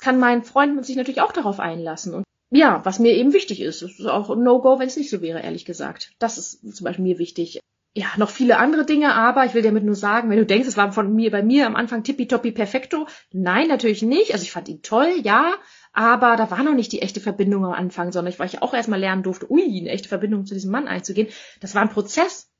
[0.00, 2.12] kann mein Freund sich natürlich auch darauf einlassen.
[2.12, 3.82] Und ja, was mir eben wichtig ist.
[3.82, 6.12] Es ist auch ein No-Go, wenn es nicht so wäre, ehrlich gesagt.
[6.18, 7.60] Das ist zum Beispiel mir wichtig.
[7.94, 10.76] Ja, noch viele andere Dinge, aber ich will damit nur sagen, wenn du denkst, es
[10.76, 13.06] war von mir bei mir am Anfang tippitoppi perfekto.
[13.32, 14.32] Nein, natürlich nicht.
[14.32, 15.54] Also ich fand ihn toll, ja,
[15.94, 18.74] aber da war noch nicht die echte Verbindung am Anfang, sondern ich, weil ich auch
[18.74, 21.28] erstmal lernen durfte, ui, eine echte Verbindung zu diesem Mann einzugehen.
[21.60, 22.50] Das war ein Prozess.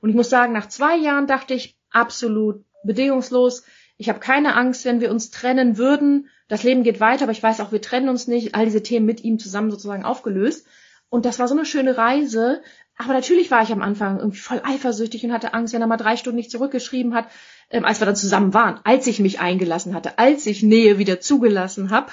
[0.00, 3.64] Und ich muss sagen, nach zwei Jahren dachte ich absolut bedingungslos,
[3.98, 6.28] ich habe keine Angst, wenn wir uns trennen würden.
[6.48, 8.54] Das Leben geht weiter, aber ich weiß auch, wir trennen uns nicht.
[8.54, 10.66] All diese Themen mit ihm zusammen sozusagen aufgelöst.
[11.08, 12.62] Und das war so eine schöne Reise.
[12.98, 15.96] Aber natürlich war ich am Anfang irgendwie voll eifersüchtig und hatte Angst, wenn er mal
[15.96, 17.26] drei Stunden nicht zurückgeschrieben hat,
[17.70, 21.20] ähm, als wir dann zusammen waren, als ich mich eingelassen hatte, als ich Nähe wieder
[21.20, 22.12] zugelassen habe.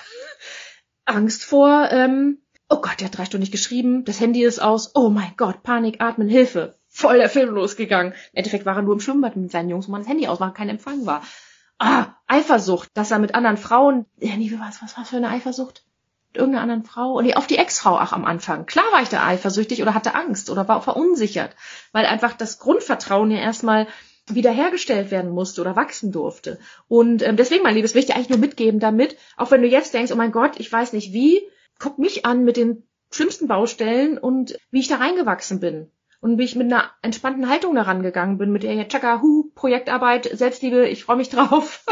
[1.05, 4.91] Angst vor, ähm, oh Gott, der hat drei Stunden nicht geschrieben, das Handy ist aus,
[4.93, 6.77] oh mein Gott, Panik, Atmen, Hilfe.
[6.89, 8.13] Voll der Film losgegangen.
[8.13, 10.39] Im Endeffekt war er nur im Schwimmbad mit seinen Jungs, wo man das Handy aus
[10.39, 11.23] war, kein Empfang war
[11.83, 15.83] ah, Eifersucht, dass er mit anderen Frauen, ja, nie, was, was war für eine Eifersucht?
[16.31, 17.13] Mit irgendeiner anderen Frau?
[17.13, 18.65] Und nee, auf die Ex-Frau, ach, am Anfang.
[18.65, 21.55] Klar war ich da eifersüchtig oder hatte Angst oder war verunsichert,
[21.91, 23.87] weil einfach das Grundvertrauen ja erstmal
[24.27, 26.57] wiederhergestellt werden musste oder wachsen durfte.
[26.87, 29.67] Und ähm, deswegen, mein Liebes, will ich dir eigentlich nur mitgeben damit, auch wenn du
[29.67, 31.41] jetzt denkst, oh mein Gott, ich weiß nicht wie,
[31.77, 35.91] guck mich an mit den schlimmsten Baustellen und wie ich da reingewachsen bin
[36.23, 40.29] und wie ich mit einer entspannten Haltung daran gegangen bin, mit der Chaka Hu Projektarbeit,
[40.31, 41.83] Selbstliebe, ich freue mich drauf.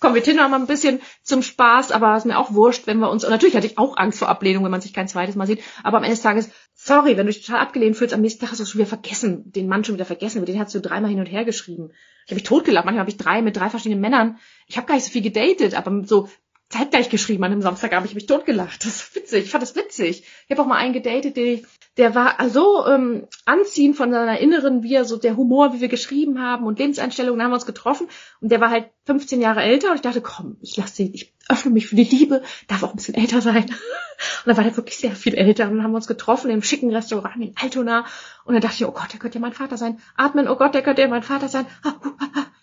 [0.00, 3.08] Kommen wir Tinder mal ein bisschen zum Spaß, aber ist mir auch wurscht, wenn wir
[3.08, 5.46] uns, und natürlich hatte ich auch Angst vor Ablehnung, wenn man sich kein zweites Mal
[5.46, 8.42] sieht, aber am Ende des Tages, sorry, wenn du dich total abgelehnt fühlst, am nächsten
[8.42, 10.80] Tag hast du schon wieder vergessen, den Mann schon wieder vergessen, über den hast du
[10.82, 11.92] dreimal hin und her geschrieben.
[12.26, 14.96] Ich habe mich totgelacht, manchmal habe ich drei mit drei verschiedenen Männern, ich habe gar
[14.96, 16.28] nicht so viel gedatet, aber so
[16.68, 18.84] zeitgleich geschrieben an einem Samstag habe ich mich totgelacht.
[18.84, 19.44] Das ist witzig.
[19.44, 20.22] Ich fand das witzig.
[20.46, 21.58] Ich habe auch mal einen gedatet, der,
[21.96, 25.88] der war so ähm, anziehend von seiner inneren, wie er so der Humor, wie wir
[25.88, 28.08] geschrieben haben und Lebenseinstellungen, haben wir uns getroffen.
[28.40, 31.34] Und der war halt 15 Jahre älter und ich dachte, komm, ich lasse sie, ich
[31.48, 33.64] öffne mich für die Liebe, darf auch ein bisschen älter sein.
[33.64, 36.62] Und dann war der wirklich sehr viel älter und dann haben wir uns getroffen im
[36.62, 38.06] schicken Restaurant in Altona.
[38.44, 39.98] Und dann dachte ich, oh Gott, der könnte ja mein Vater sein.
[40.16, 41.66] Atmen, oh Gott, der könnte ja mein Vater sein.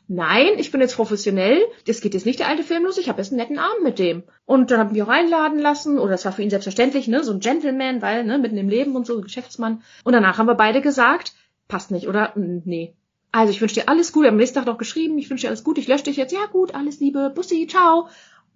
[0.10, 1.62] Nein, ich bin jetzt professionell.
[1.86, 2.98] Das geht jetzt nicht der alte Film los.
[2.98, 4.24] Ich habe jetzt einen netten Abend mit dem.
[4.46, 6.00] Und dann haben wir reinladen lassen.
[6.00, 7.24] Oder das war für ihn selbstverständlich, ne?
[7.24, 9.82] So ein Gentleman, weil, ne, mitten im Leben und so, Geschäftsmann.
[10.06, 11.34] Und danach haben wir beide gesagt,
[11.68, 12.32] passt nicht, oder?
[12.36, 12.96] Nee.
[13.34, 14.30] Also ich wünsche dir alles Gute.
[14.30, 15.82] Am nächsten Tag noch geschrieben, ich wünsche dir alles Gute.
[15.82, 16.32] Ich lösche dich jetzt.
[16.32, 17.30] Ja gut, alles Liebe.
[17.36, 18.08] Bussi, ciao.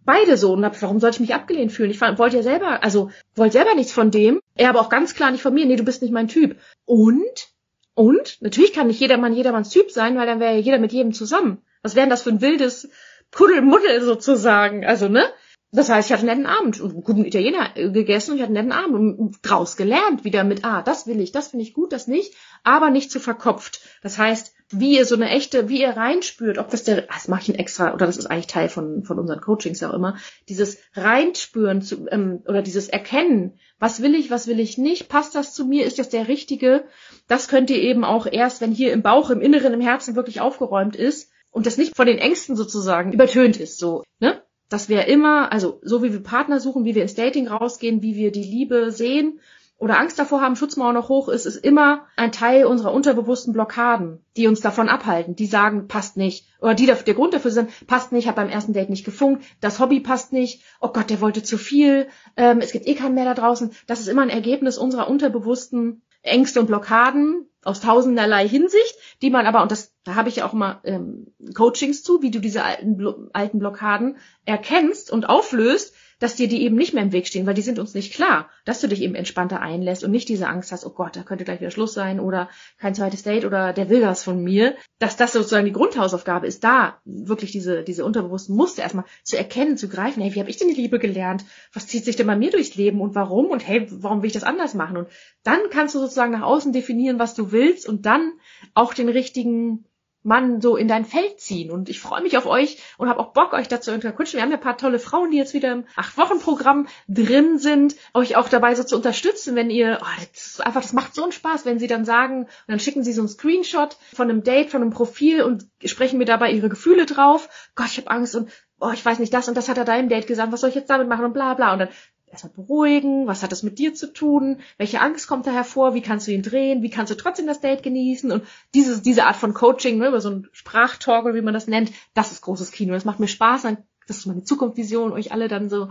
[0.05, 0.53] Beide so.
[0.53, 1.91] Und warum sollte ich mich abgelehnt fühlen?
[1.91, 4.39] Ich wollte ja selber, also wollte selber nichts von dem.
[4.55, 5.65] Er aber auch ganz klar nicht von mir.
[5.65, 6.55] Nee, du bist nicht mein Typ.
[6.85, 7.50] Und
[7.93, 11.13] und natürlich kann nicht jedermann jedermanns Typ sein, weil dann wäre ja jeder mit jedem
[11.13, 11.61] zusammen.
[11.81, 12.89] Was wäre denn das für ein wildes
[13.31, 14.85] Kuddelmuddel sozusagen?
[14.85, 15.25] Also, ne?
[15.73, 18.53] Das heißt, ich hatte einen netten Abend, einen guten Italiener äh, gegessen und ich hatte
[18.55, 21.73] einen netten Abend und draus gelernt, wieder mit, ah, das will ich, das finde ich
[21.73, 22.33] gut, das nicht,
[22.63, 23.81] aber nicht zu verkopft.
[24.03, 27.41] Das heißt, wie ihr so eine echte, wie ihr reinspürt, ob das der, das mache
[27.41, 30.17] ich ein extra, oder das ist eigentlich Teil von, von unseren Coachings auch immer,
[30.49, 35.35] dieses Reinspüren zu, ähm, oder dieses Erkennen, was will ich, was will ich nicht, passt
[35.35, 36.85] das zu mir, ist das der richtige,
[37.27, 40.41] das könnt ihr eben auch erst, wenn hier im Bauch, im Inneren, im Herzen wirklich
[40.41, 44.41] aufgeräumt ist und das nicht von den Ängsten sozusagen übertönt ist, so, ne?
[44.69, 48.15] dass wir immer, also so wie wir Partner suchen, wie wir ins Dating rausgehen, wie
[48.15, 49.39] wir die Liebe sehen
[49.81, 54.23] oder Angst davor haben, Schutzmauer noch hoch ist, ist immer ein Teil unserer unterbewussten Blockaden,
[54.37, 56.45] die uns davon abhalten, die sagen, passt nicht.
[56.61, 59.79] Oder die der Grund dafür sind, passt nicht, hat beim ersten Date nicht gefunkt, das
[59.79, 62.07] Hobby passt nicht, oh Gott, der wollte zu viel,
[62.37, 63.71] ähm, es gibt eh keinen mehr da draußen.
[63.87, 69.45] Das ist immer ein Ergebnis unserer unterbewussten Ängste und Blockaden, aus tausenderlei Hinsicht, die man
[69.45, 72.63] aber, und das, da habe ich ja auch mal ähm, Coachings zu, wie du diese
[72.63, 77.47] alten, alten Blockaden erkennst und auflöst, dass dir die eben nicht mehr im Weg stehen,
[77.47, 80.47] weil die sind uns nicht klar, dass du dich eben entspannter einlässt und nicht diese
[80.47, 82.47] Angst hast, oh Gott, da könnte gleich wieder Schluss sein oder
[82.77, 86.63] kein zweites Date oder der will das von mir, dass das sozusagen die Grundhausaufgabe ist,
[86.63, 90.57] da wirklich diese, diese unterbewussten Muster erstmal zu erkennen, zu greifen, hey, wie habe ich
[90.57, 91.43] denn die Liebe gelernt?
[91.73, 93.47] Was zieht sich denn bei mir durchs Leben und warum?
[93.47, 94.97] Und hey, warum will ich das anders machen?
[94.97, 95.07] Und
[95.43, 98.33] dann kannst du sozusagen nach außen definieren, was du willst und dann
[98.75, 99.85] auch den richtigen
[100.23, 101.71] Mann so in dein Feld ziehen.
[101.71, 104.37] Und ich freue mich auf euch und habe auch Bock, euch dazu zu unterkutschen.
[104.37, 108.35] Wir haben ja ein paar tolle Frauen, die jetzt wieder im Acht-Wochen-Programm drin sind, euch
[108.35, 111.31] auch dabei so zu unterstützen, wenn ihr, oh, das ist einfach, das macht so einen
[111.31, 114.69] Spaß, wenn sie dann sagen, und dann schicken sie so einen Screenshot von einem Date,
[114.69, 117.49] von einem Profil und sprechen mir dabei ihre Gefühle drauf.
[117.75, 119.95] Gott, ich habe Angst und oh, ich weiß nicht, das und das hat er da
[119.95, 121.73] im Date gesagt, was soll ich jetzt damit machen und bla bla.
[121.73, 121.89] Und dann
[122.31, 126.01] erstmal beruhigen, was hat das mit dir zu tun, welche Angst kommt da hervor, wie
[126.01, 129.35] kannst du ihn drehen, wie kannst du trotzdem das Date genießen und diese, diese Art
[129.35, 132.71] von Coaching, ne, über so ein Sprachtalk oder wie man das nennt, das ist großes
[132.71, 133.63] Kino, das macht mir Spaß,
[134.07, 135.89] das ist meine Zukunftsvision, euch alle dann so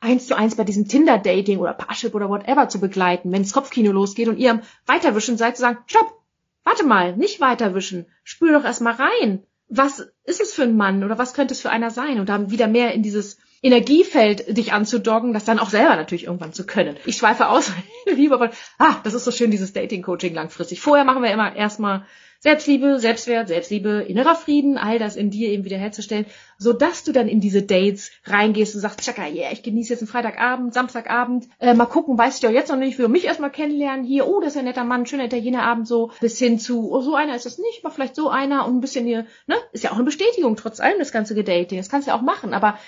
[0.00, 3.90] eins zu eins bei diesem Tinder-Dating oder Parship oder whatever zu begleiten, wenn das Kopfkino
[3.90, 6.20] losgeht und ihr am Weiterwischen seid, zu sagen, stopp,
[6.62, 9.42] warte mal, nicht weiterwischen, spür doch erstmal rein.
[9.68, 12.20] Was ist es für ein Mann oder was könnte es für einer sein?
[12.20, 16.52] Und dann wieder mehr in dieses Energiefeld dich anzudoggen, das dann auch selber natürlich irgendwann
[16.52, 16.98] zu können.
[17.06, 17.72] Ich schweife aus,
[18.06, 20.82] lieber, aber ah, das ist so schön, dieses Dating-Coaching langfristig.
[20.82, 22.04] Vorher machen wir immer erstmal
[22.40, 26.26] Selbstliebe, Selbstwert, Selbstliebe, innerer Frieden, all das in dir eben wiederherzustellen,
[26.58, 30.02] so dass du dann in diese Dates reingehst und sagst, tschakka, yeah, ich genieße jetzt
[30.02, 33.50] einen Freitagabend, Samstagabend, äh, mal gucken, weiß ich doch jetzt noch nicht, will mich erstmal
[33.50, 36.92] kennenlernen, hier, oh, das ist ein netter Mann, schöner Italiener Abend, so, bis hin zu,
[36.92, 39.56] oh, so einer ist das nicht, mal vielleicht so einer und ein bisschen hier, ne,
[39.72, 42.22] ist ja auch eine Bestätigung, trotz allem das ganze Gedating, das kannst du ja auch
[42.22, 42.78] machen, aber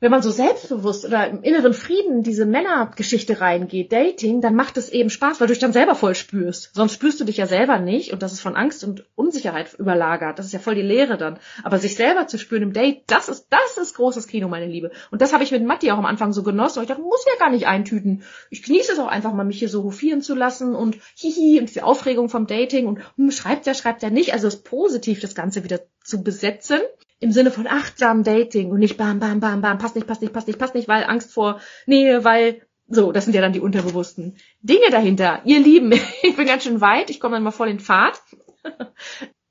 [0.00, 4.90] wenn man so selbstbewusst oder im inneren Frieden diese Männergeschichte reingeht, Dating, dann macht es
[4.90, 6.70] eben Spaß, weil du dich dann selber voll spürst.
[6.74, 10.38] Sonst spürst du dich ja selber nicht und das ist von Angst und Unsicherheit überlagert.
[10.38, 11.38] Das ist ja voll die Leere dann.
[11.62, 14.90] Aber sich selber zu spüren im Date, das ist, das ist großes Kino, meine Liebe.
[15.10, 16.80] Und das habe ich mit Matti auch am Anfang so genossen.
[16.80, 18.24] Und ich dachte, muss ja gar nicht eintüten.
[18.50, 21.74] Ich genieße es auch einfach mal, mich hier so hofieren zu lassen und hihi und
[21.74, 24.34] die Aufregung vom Dating und hm, schreibt er, schreibt er nicht.
[24.34, 26.80] Also es positiv, das Ganze wieder zu besetzen
[27.20, 30.32] im Sinne von achtsam Dating und nicht bam, bam, bam, bam, passt nicht, passt nicht,
[30.32, 33.60] passt nicht, passt nicht, weil Angst vor Nähe, weil so, das sind ja dann die
[33.60, 35.40] unterbewussten Dinge dahinter.
[35.44, 35.92] Ihr Lieben,
[36.22, 38.20] ich bin ganz schön weit, ich komme dann mal voll in Fahrt.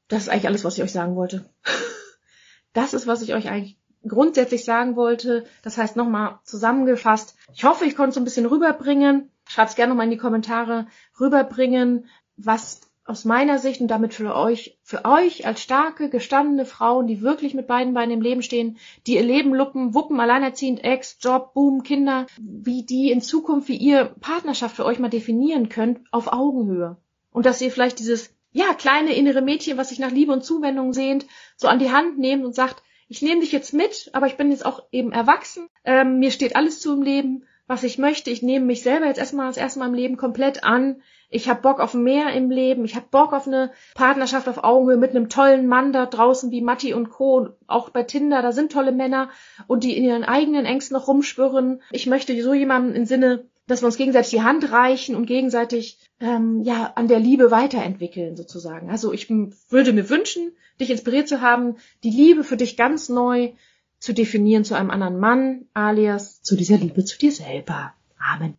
[0.10, 1.50] Das ist eigentlich alles, was ich euch sagen wollte.
[2.74, 3.78] Das ist, was ich euch eigentlich
[4.08, 5.46] grundsätzlich sagen wollte.
[5.62, 7.36] Das heißt nochmal zusammengefasst.
[7.54, 9.32] Ich hoffe, ich konnte es ein bisschen rüberbringen.
[9.48, 10.88] Schreibt's gerne nochmal in die Kommentare
[11.20, 17.06] rüberbringen, was aus meiner Sicht und damit für euch, für euch als starke, gestandene Frauen,
[17.06, 21.18] die wirklich mit beiden Beinen im Leben stehen, die ihr Leben luppen, wuppen, alleinerziehend, Ex,
[21.20, 26.00] Job, Boom, Kinder, wie die in Zukunft, wie ihr Partnerschaft für euch mal definieren könnt,
[26.12, 26.98] auf Augenhöhe.
[27.32, 30.94] Und dass ihr vielleicht dieses, ja, kleine innere Mädchen, was sich nach Liebe und Zuwendung
[30.94, 31.26] sehnt,
[31.58, 34.50] so an die Hand nehmt und sagt, ich nehme dich jetzt mit, aber ich bin
[34.50, 38.42] jetzt auch eben erwachsen, ähm, mir steht alles zu im Leben, was ich möchte, ich
[38.42, 41.02] nehme mich selber jetzt erstmal das erste Mal im Leben komplett an,
[41.34, 44.98] ich habe Bock auf mehr im Leben, ich habe Bock auf eine Partnerschaft auf Augenhöhe
[44.98, 47.50] mit einem tollen Mann da draußen wie Matti und Co.
[47.68, 49.30] Auch bei Tinder, da sind tolle Männer
[49.68, 51.82] und die in ihren eigenen Ängsten noch rumschwirren.
[51.92, 55.98] Ich möchte so jemanden im Sinne, dass wir uns gegenseitig die Hand reichen und gegenseitig
[56.20, 58.90] ähm, ja an der Liebe weiterentwickeln sozusagen.
[58.90, 63.54] Also ich würde mir wünschen, dich inspiriert zu haben, die Liebe für dich ganz neu
[64.00, 67.94] zu definieren zu einem anderen Mann, alias zu dieser Liebe zu dir selber.
[68.20, 68.58] Amen.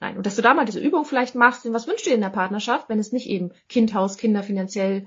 [0.00, 2.22] Nein, und dass du da mal diese Übung vielleicht machst, was wünschst du dir in
[2.22, 5.06] der Partnerschaft, wenn es nicht eben Kind, Haus, Kinder, finanziell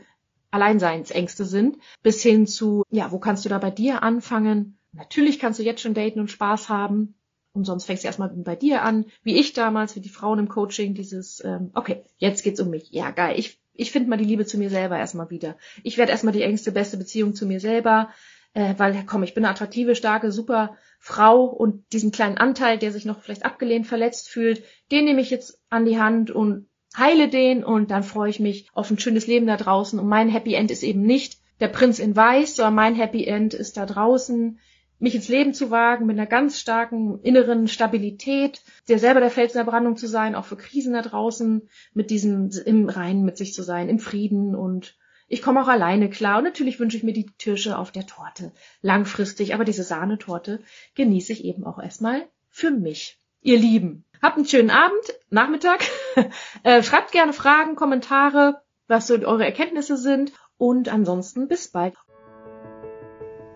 [0.52, 4.80] Alleinseinsängste sind, bis hin zu, ja, wo kannst du da bei dir anfangen?
[4.94, 7.16] Natürlich kannst du jetzt schon daten und Spaß haben.
[7.52, 10.50] Und sonst fängst du erstmal bei dir an, wie ich damals, wie die Frauen im
[10.50, 12.90] Coaching, dieses, ähm, okay, jetzt geht's um mich.
[12.92, 13.38] Ja, geil.
[13.38, 15.58] Ich, ich finde mal die Liebe zu mir selber erstmal wieder.
[15.84, 18.10] Ich werde erstmal die engste, beste Beziehung zu mir selber
[18.54, 22.92] äh, weil, komm, ich bin eine attraktive, starke, super Frau und diesen kleinen Anteil, der
[22.92, 27.30] sich noch vielleicht abgelehnt, verletzt fühlt, den nehme ich jetzt an die Hand und heile
[27.30, 30.00] den und dann freue ich mich auf ein schönes Leben da draußen.
[30.00, 33.54] Und mein Happy End ist eben nicht der Prinz in Weiß, sondern mein Happy End
[33.54, 34.60] ist da draußen,
[35.00, 39.54] mich ins Leben zu wagen mit einer ganz starken inneren Stabilität, der selber der Fels
[39.54, 43.54] der Brandung zu sein, auch für Krisen da draußen, mit diesem im Reinen mit sich
[43.54, 44.98] zu sein, im Frieden und
[45.30, 48.52] ich komme auch alleine klar und natürlich wünsche ich mir die Kirsche auf der Torte
[48.82, 50.60] langfristig, aber diese Sahnetorte
[50.96, 53.20] genieße ich eben auch erstmal für mich.
[53.42, 55.86] Ihr Lieben, habt einen schönen Abend, Nachmittag.
[56.64, 61.94] Äh, schreibt gerne Fragen, Kommentare, was so eure Erkenntnisse sind und ansonsten bis bald.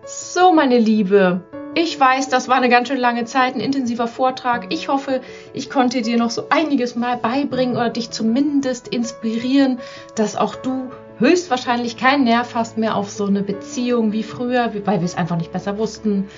[0.06, 1.44] So, meine Liebe,
[1.74, 4.72] ich weiß, das war eine ganz schön lange Zeit, ein intensiver Vortrag.
[4.72, 5.20] Ich hoffe,
[5.52, 9.80] ich konnte dir noch so einiges mal beibringen oder dich zumindest inspirieren,
[10.14, 10.90] dass auch du
[11.24, 15.36] höchstwahrscheinlich keinen Nerv hast mehr auf so eine Beziehung wie früher, weil wir es einfach
[15.36, 16.28] nicht besser wussten.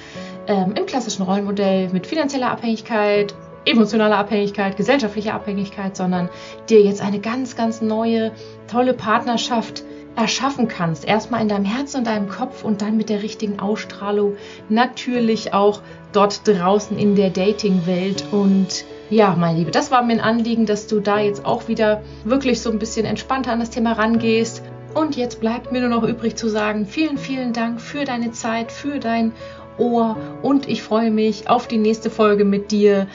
[0.48, 3.34] ähm, im klassischen Rollenmodell mit finanzieller Abhängigkeit,
[3.64, 6.28] emotionaler Abhängigkeit, gesellschaftlicher Abhängigkeit, sondern
[6.68, 8.32] dir jetzt eine ganz, ganz neue,
[8.70, 9.82] tolle Partnerschaft
[10.14, 11.04] erschaffen kannst.
[11.04, 14.36] Erstmal in deinem Herzen und deinem Kopf und dann mit der richtigen Ausstrahlung
[14.68, 15.80] natürlich auch
[16.12, 18.24] dort draußen in der Dating-Welt.
[18.30, 22.02] Und ja, meine Liebe, das war mir ein Anliegen, dass du da jetzt auch wieder
[22.24, 24.62] wirklich so ein bisschen entspannter an das Thema rangehst.
[24.96, 28.72] Und jetzt bleibt mir nur noch übrig zu sagen, vielen, vielen Dank für deine Zeit,
[28.72, 29.32] für dein
[29.76, 33.06] Ohr und ich freue mich auf die nächste Folge mit dir.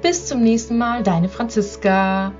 [0.00, 2.32] Bis zum nächsten Mal, deine Franziska.